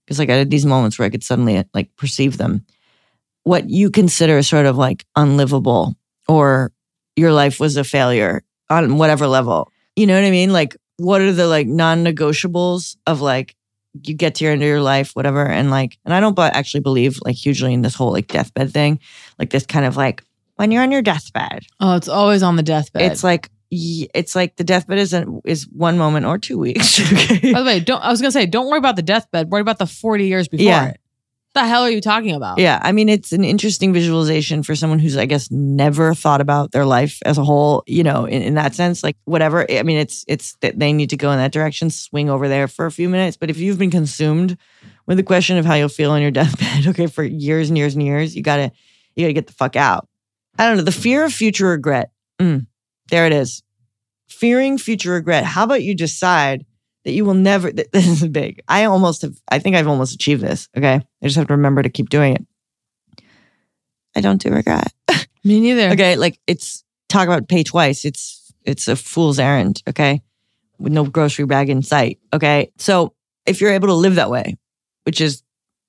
[0.06, 2.66] Because like I had these moments where I could suddenly like perceive them.
[3.44, 5.96] What you consider sort of like unlivable
[6.28, 6.72] or
[7.16, 9.72] your life was a failure on whatever level.
[9.96, 10.52] You know what I mean?
[10.54, 13.56] Like what are the like non-negotiables of like
[14.02, 16.56] you get to your end of your life, whatever, and like, and I don't but
[16.56, 19.00] actually believe like hugely in this whole like deathbed thing,
[19.38, 20.24] like this kind of like
[20.56, 21.66] when you're on your deathbed.
[21.80, 23.12] Oh, it's always on the deathbed.
[23.12, 23.50] It's like
[24.14, 27.00] it's like the deathbed isn't is one moment or two weeks.
[27.14, 27.52] okay?
[27.54, 29.50] By the way, don't I was gonna say, don't worry about the deathbed.
[29.50, 30.90] Worry about the forty years before Yeah.
[30.90, 31.00] it.
[31.56, 32.58] The hell are you talking about?
[32.58, 36.72] Yeah, I mean, it's an interesting visualization for someone who's, I guess, never thought about
[36.72, 37.84] their life as a whole.
[37.86, 39.70] You know, in, in that sense, like whatever.
[39.72, 42.68] I mean, it's it's that they need to go in that direction, swing over there
[42.68, 43.38] for a few minutes.
[43.38, 44.58] But if you've been consumed
[45.06, 47.94] with the question of how you'll feel on your deathbed, okay, for years and years
[47.94, 48.72] and years, you gotta
[49.16, 50.08] you gotta get the fuck out.
[50.58, 52.12] I don't know the fear of future regret.
[52.42, 52.66] Mm,
[53.10, 53.64] there it is.
[54.30, 55.44] Fearing future regret.
[55.44, 56.66] How about you decide
[57.06, 58.62] that you will never, this is big.
[58.68, 60.70] I almost have, I think I've almost achieved this.
[60.78, 60.96] Okay.
[60.96, 62.46] I just have to remember to keep doing it.
[64.16, 64.94] I don't do regret.
[65.44, 65.90] Me neither.
[65.92, 66.16] Okay.
[66.16, 68.06] Like it's talk about pay twice.
[68.06, 69.82] It's, it's a fool's errand.
[69.88, 70.22] Okay.
[70.80, 72.20] With no grocery bag in sight.
[72.32, 72.72] Okay.
[72.78, 73.14] So
[73.46, 74.58] if you're able to live that way,
[75.04, 75.44] which is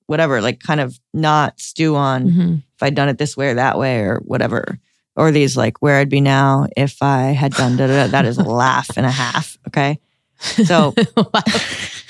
[0.07, 2.57] whatever, like kind of not stew on Mhm.
[2.75, 4.79] if I'd done it this way or that way or whatever.
[5.15, 8.07] Or these like where I'd be now if I had done da, da, da.
[8.07, 9.57] that is a laugh and a half.
[9.67, 9.99] Okay.
[10.39, 10.93] So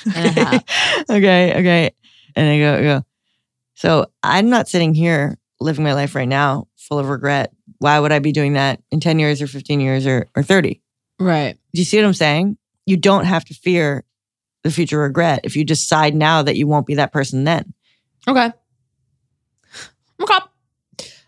[0.07, 0.64] okay,
[1.10, 1.91] okay.
[2.36, 3.06] And I go, I go.
[3.76, 7.53] So I'm not sitting here living my life right now full of regret.
[7.80, 10.82] Why would I be doing that in 10 years or 15 years or, or 30?
[11.19, 11.57] Right.
[11.73, 12.57] Do you see what I'm saying?
[12.86, 14.03] You don't have to fear
[14.64, 17.73] the future regret if you decide now that you won't be that person then.
[18.27, 18.52] Okay.
[20.22, 20.40] Okay.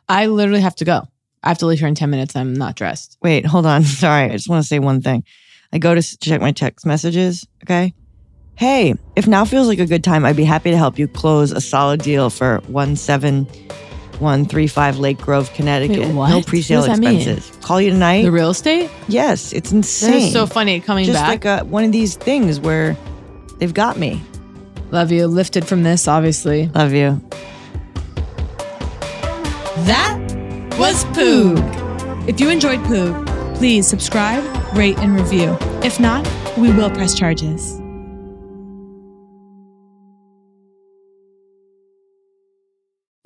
[0.09, 1.07] I literally have to go.
[1.43, 2.35] I have to leave here in 10 minutes.
[2.35, 3.17] I'm not dressed.
[3.21, 3.83] Wait, hold on.
[3.83, 4.25] Sorry.
[4.25, 5.23] I just want to say one thing.
[5.71, 7.47] I go to check my text messages.
[7.63, 7.93] Okay.
[8.55, 11.51] Hey, if now feels like a good time, I'd be happy to help you close
[11.51, 15.99] a solid deal for 17135 Lake Grove, Connecticut.
[15.99, 16.29] Wait, what?
[16.31, 17.17] No pre-sale does that mean?
[17.17, 17.55] expenses.
[17.63, 18.23] Call you tonight.
[18.23, 18.89] The real estate?
[19.07, 20.13] Yes, it's That insane.
[20.27, 21.29] is so funny coming Just back.
[21.29, 22.97] like a, one of these things where
[23.59, 24.23] they've got me.
[24.89, 25.27] Love you.
[25.27, 26.69] Lifted from this, obviously.
[26.69, 27.21] Love you.
[29.85, 30.19] That
[30.77, 31.57] was Poog.
[32.29, 33.25] If you enjoyed Poog,
[33.55, 34.43] please subscribe,
[34.75, 35.57] rate, and review.
[35.83, 37.81] If not, we will press charges.